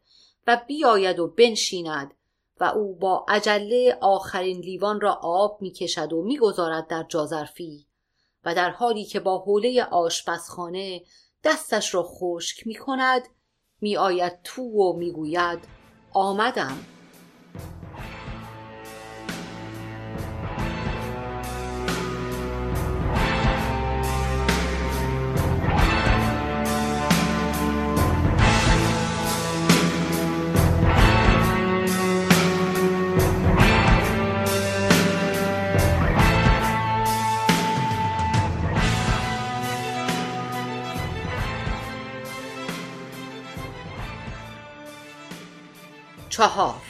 و 0.47 0.61
بیاید 0.67 1.19
و 1.19 1.27
بنشیند 1.27 2.13
و 2.59 2.63
او 2.63 2.95
با 2.95 3.25
عجله 3.27 3.97
آخرین 4.01 4.59
لیوان 4.59 5.01
را 5.01 5.13
آب 5.21 5.61
می 5.61 5.71
کشد 5.71 6.13
و 6.13 6.23
می‌گذارد 6.23 6.87
در 6.87 7.05
جازرفی 7.09 7.87
و 8.45 8.55
در 8.55 8.69
حالی 8.69 9.05
که 9.05 9.19
با 9.19 9.39
حوله 9.39 9.83
آشپزخانه 9.83 11.03
دستش 11.43 11.93
را 11.93 12.03
خشک 12.03 12.67
می 12.67 12.75
کند 12.75 13.27
می 13.81 13.97
آید 13.97 14.33
تو 14.43 14.61
و 14.61 14.93
می 14.93 15.11
گوید 15.11 15.59
آمدم. 16.13 16.77
چهار. 46.37 46.81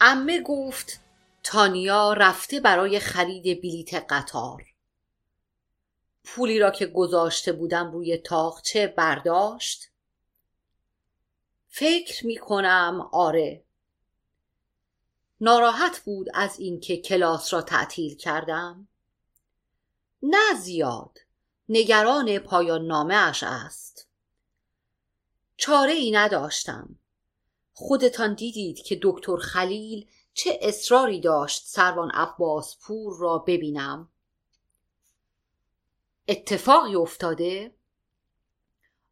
امه 0.00 0.42
گفت 0.42 1.00
تانیا 1.42 2.12
رفته 2.12 2.60
برای 2.60 2.98
خرید 2.98 3.62
بلیت 3.62 3.94
قطار. 3.94 4.64
پولی 6.24 6.58
را 6.58 6.70
که 6.70 6.86
گذاشته 6.86 7.52
بودم 7.52 7.92
روی 7.92 8.16
تاخچه 8.16 8.86
برداشت. 8.86 9.90
فکر 11.68 12.26
می 12.26 12.36
کنم 12.36 13.08
آره. 13.12 13.64
ناراحت 15.40 16.00
بود 16.00 16.28
از 16.34 16.58
اینکه 16.58 16.96
کلاس 16.96 17.54
را 17.54 17.62
تعطیل 17.62 18.16
کردم. 18.16 18.88
نه 20.22 20.54
زیاد. 20.60 21.18
نگران 21.68 22.38
پایان 22.38 22.86
نامه 22.86 23.14
اش 23.14 23.42
است. 23.42 24.08
چاره 25.56 25.92
ای 25.92 26.10
نداشتم. 26.10 26.98
خودتان 27.76 28.34
دیدید 28.34 28.78
که 28.82 28.98
دکتر 29.02 29.36
خلیل 29.36 30.08
چه 30.34 30.58
اصراری 30.62 31.20
داشت 31.20 31.66
سروان 31.66 32.10
عباس 32.10 32.76
پور 32.80 33.18
را 33.18 33.38
ببینم؟ 33.38 34.08
اتفاقی 36.28 36.94
افتاده؟ 36.94 37.74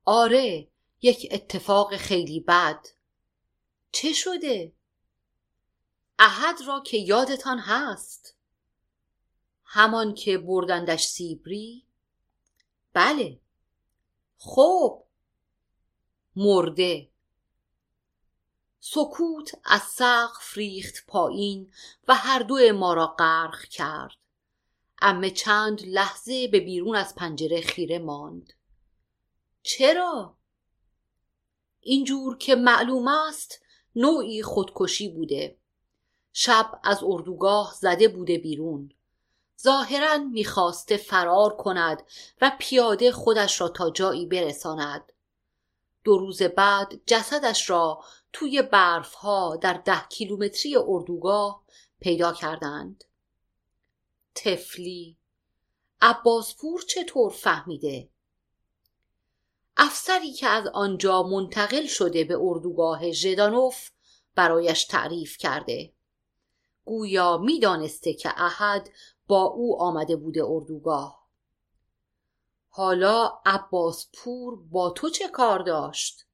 آره 0.05 0.69
یک 1.03 1.29
اتفاق 1.31 1.97
خیلی 1.97 2.41
بد. 2.41 2.87
چه 3.93 4.13
شده؟ 4.13 4.73
احد 6.19 6.57
را 6.67 6.81
که 6.81 6.97
یادتان 6.97 7.59
هست. 7.59 8.37
همان 9.65 10.15
که 10.15 10.39
بردندش 10.39 11.07
سیبری؟ 11.07 11.87
بله. 12.93 13.41
خب. 14.39 15.05
مرده. 16.37 17.12
سکوت 18.85 19.55
از 19.65 19.83
سقف 19.83 20.57
ریخت 20.57 21.07
پایین 21.07 21.73
و 22.09 22.15
هر 22.15 22.39
دو 22.39 22.73
ما 22.73 22.95
را 22.95 23.07
غرق 23.07 23.65
کرد. 23.65 24.17
امه 25.03 25.31
چند 25.31 25.83
لحظه 25.87 26.49
به 26.49 26.61
بیرون 26.61 26.97
از 26.97 27.15
پنجره 27.15 27.61
خیره 27.61 27.99
ماند. 27.99 28.53
چرا؟ 29.63 30.37
اینجور 31.81 32.39
که 32.39 32.55
معلوم 32.55 33.09
است 33.09 33.63
نوعی 33.97 34.43
خودکشی 34.43 35.09
بوده. 35.09 35.59
شب 36.33 36.81
از 36.85 37.01
اردوگاه 37.03 37.75
زده 37.81 38.09
بوده 38.09 38.39
بیرون. 38.39 38.93
ظاهرا 39.63 40.19
می‌خواسته 40.19 40.97
فرار 40.97 41.57
کند 41.57 42.03
و 42.41 42.57
پیاده 42.59 43.13
خودش 43.13 43.61
را 43.61 43.69
تا 43.69 43.91
جایی 43.91 44.27
برساند. 44.27 45.13
دو 46.05 46.19
روز 46.19 46.43
بعد 46.43 47.01
جسدش 47.07 47.71
را 47.71 48.05
توی 48.33 48.63
برف 48.63 49.15
ها 49.15 49.57
در 49.57 49.75
ده 49.75 50.03
کیلومتری 50.09 50.77
اردوگاه 50.77 51.63
پیدا 52.01 52.33
کردند. 52.33 53.05
تفلی 54.35 55.17
عباسپور 56.01 56.83
چطور 56.83 57.31
فهمیده؟ 57.31 58.09
افسری 59.77 60.33
که 60.33 60.47
از 60.47 60.67
آنجا 60.67 61.23
منتقل 61.23 61.87
شده 61.87 62.25
به 62.25 62.37
اردوگاه 62.41 63.11
ژدانوف 63.11 63.91
برایش 64.35 64.85
تعریف 64.85 65.37
کرده. 65.39 65.93
گویا 66.85 67.39
می‌دانسته 67.39 68.15
که 68.15 68.43
احد 68.43 68.91
با 69.27 69.43
او 69.43 69.83
آمده 69.83 70.17
بوده 70.17 70.45
اردوگاه. 70.45 71.29
حالا 72.69 73.39
عباس 73.47 74.09
پور 74.15 74.57
با 74.57 74.91
تو 74.91 75.11
چه 75.11 75.29
کار 75.29 75.59
داشت؟ 75.59 76.27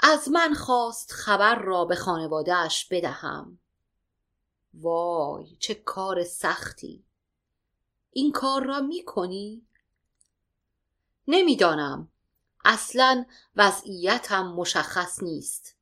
از 0.00 0.28
من 0.28 0.54
خواست 0.54 1.12
خبر 1.12 1.54
را 1.54 1.84
به 1.84 1.94
خانوادهش 1.94 2.84
بدهم. 2.90 3.58
وای 4.74 5.56
چه 5.60 5.74
کار 5.74 6.24
سختی! 6.24 7.04
این 8.12 8.32
کار 8.32 8.64
را 8.64 8.80
می 8.80 9.04
کنی؟ 9.04 9.66
نمی‌دانم. 11.28 12.08
اصلا 12.64 13.24
وضعیتم 13.56 14.46
مشخص 14.46 15.22
نیست. 15.22 15.76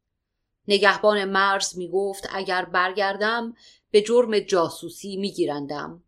نگهبان 0.69 1.25
مرز 1.25 1.79
می 1.79 1.89
گفت 1.89 2.29
اگر 2.31 2.65
برگردم 2.65 3.57
به 3.91 4.03
جرم 4.03 4.39
جاسوسی 4.39 5.17
می 5.17 5.33
گیرندم. 5.33 6.03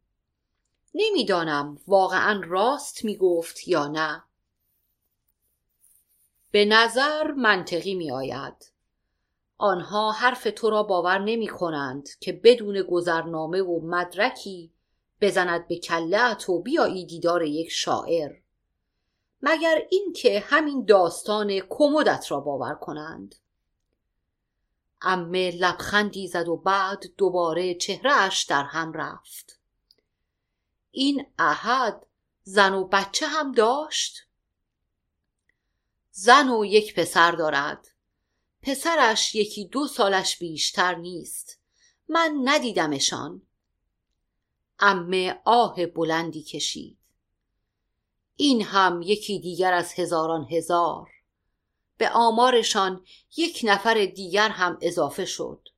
نمی‌دانم 0.94 1.78
واقعا 1.86 2.42
راست 2.44 3.04
می 3.04 3.16
گفت 3.16 3.68
یا 3.68 3.86
نه. 3.86 4.24
به 6.50 6.64
نظر 6.64 7.32
منطقی 7.32 7.94
می 7.94 8.10
آید 8.10 8.72
آنها 9.58 10.12
حرف 10.12 10.48
تو 10.56 10.70
را 10.70 10.82
باور 10.82 11.18
نمی 11.18 11.48
کنند 11.48 12.08
که 12.20 12.32
بدون 12.32 12.82
گذرنامه 12.82 13.62
و 13.62 13.80
مدرکی 13.80 14.72
بزند 15.20 15.68
به 15.68 15.78
کلت 15.78 16.48
و 16.48 16.62
بیایی 16.62 17.06
دیدار 17.06 17.42
یک 17.42 17.68
شاعر. 17.70 18.32
مگر 19.42 19.86
اینکه 19.90 20.40
همین 20.46 20.84
داستان 20.84 21.60
کمدت 21.68 22.30
را 22.30 22.40
باور 22.40 22.74
کنند. 22.74 23.34
امه 25.02 25.50
لبخندی 25.50 26.26
زد 26.26 26.48
و 26.48 26.56
بعد 26.56 27.04
دوباره 27.16 27.74
چهرهش 27.74 28.44
در 28.44 28.62
هم 28.62 28.92
رفت. 28.92 29.60
این 30.90 31.26
احد 31.38 32.06
زن 32.42 32.74
و 32.74 32.84
بچه 32.84 33.26
هم 33.26 33.52
داشت؟ 33.52 34.27
زن 36.20 36.48
و 36.48 36.64
یک 36.64 36.94
پسر 36.94 37.32
دارد. 37.32 37.88
پسرش 38.62 39.34
یکی 39.34 39.68
دو 39.68 39.86
سالش 39.86 40.38
بیشتر 40.38 40.94
نیست. 40.94 41.60
من 42.08 42.40
ندیدمشان. 42.44 43.42
امه 44.78 45.40
آه 45.44 45.86
بلندی 45.86 46.42
کشید. 46.42 46.98
این 48.36 48.62
هم 48.62 49.02
یکی 49.02 49.40
دیگر 49.40 49.72
از 49.72 49.92
هزاران 49.92 50.46
هزار. 50.50 51.10
به 51.96 52.10
آمارشان 52.10 53.04
یک 53.36 53.60
نفر 53.64 54.04
دیگر 54.14 54.48
هم 54.48 54.78
اضافه 54.80 55.24
شد. 55.24 55.68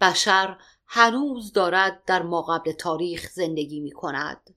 بشر 0.00 0.58
هنوز 0.86 1.52
دارد 1.52 2.04
در 2.04 2.22
ماقبل 2.22 2.72
تاریخ 2.72 3.30
زندگی 3.30 3.80
می 3.80 3.92
کند 3.92 4.54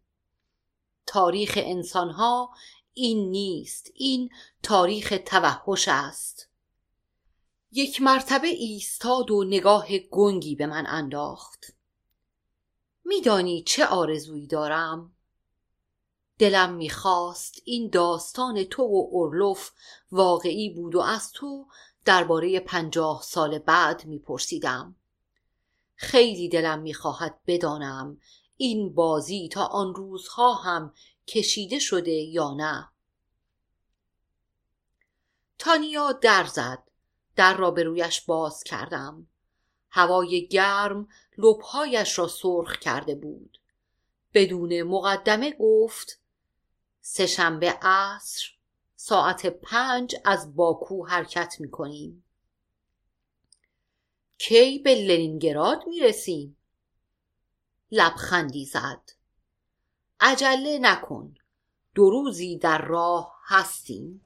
تاریخ 1.05 1.53
انسانها 1.61 2.49
این 2.97 3.31
نیست 3.31 3.91
این 3.93 4.29
تاریخ 4.63 5.13
توحش 5.25 5.87
است. 5.87 6.49
یک 7.71 8.01
مرتبه 8.01 8.47
ایستاد 8.47 9.31
و 9.31 9.43
نگاه 9.43 9.97
گنگی 9.97 10.55
به 10.55 10.65
من 10.65 10.85
انداخت. 10.87 11.73
میدانی 13.05 13.63
چه 13.63 13.85
آرزویی 13.85 14.47
دارم؟ 14.47 15.15
دلم 16.39 16.73
می‌خواست 16.73 17.61
این 17.65 17.89
داستان 17.89 18.63
تو 18.63 18.83
و 18.83 19.07
اورلوف 19.11 19.71
واقعی 20.11 20.69
بود 20.69 20.95
و 20.95 20.99
از 20.99 21.31
تو 21.31 21.67
درباره 22.05 22.59
پنجاه 22.59 23.21
سال 23.21 23.59
بعد 23.59 24.05
میپرسیدم. 24.05 24.95
خیلی 25.95 26.49
دلم 26.49 26.79
می‌خواهد 26.79 27.39
بدانم 27.47 28.17
این 28.57 28.93
بازی 28.93 29.49
تا 29.49 29.65
آن 29.65 29.95
روزها 29.95 30.53
هم 30.53 30.93
کشیده 31.27 31.79
شده 31.79 32.11
یا 32.11 32.53
نه. 32.53 32.89
تانیا 35.59 36.11
در 36.11 36.43
زد 36.43 36.83
در 37.35 37.57
را 37.57 37.71
به 37.71 37.83
رویش 37.83 38.21
باز 38.21 38.63
کردم. 38.63 39.27
هوای 39.89 40.47
گرم 40.47 41.07
لبهایش 41.37 42.19
را 42.19 42.27
سرخ 42.27 42.79
کرده 42.79 43.15
بود. 43.15 43.61
بدون 44.33 44.83
مقدمه 44.83 45.55
گفت 45.59 46.19
سهشنبه 47.01 47.77
عصر 47.81 48.45
ساعت 48.95 49.45
پنج 49.45 50.15
از 50.25 50.55
باکو 50.55 51.07
حرکت 51.07 51.55
می 51.59 51.71
کنیم. 51.71 52.23
کی 54.37 54.79
به 54.79 54.95
لنینگراد 54.95 55.83
می 55.87 55.99
رسیم؟ 55.99 56.57
لبخندی 57.91 58.65
زد. 58.65 59.16
عجله 60.19 60.79
نکن. 60.81 61.33
دو 61.95 62.09
روزی 62.09 62.57
در 62.57 62.85
راه 62.85 63.33
هستیم. 63.45 64.21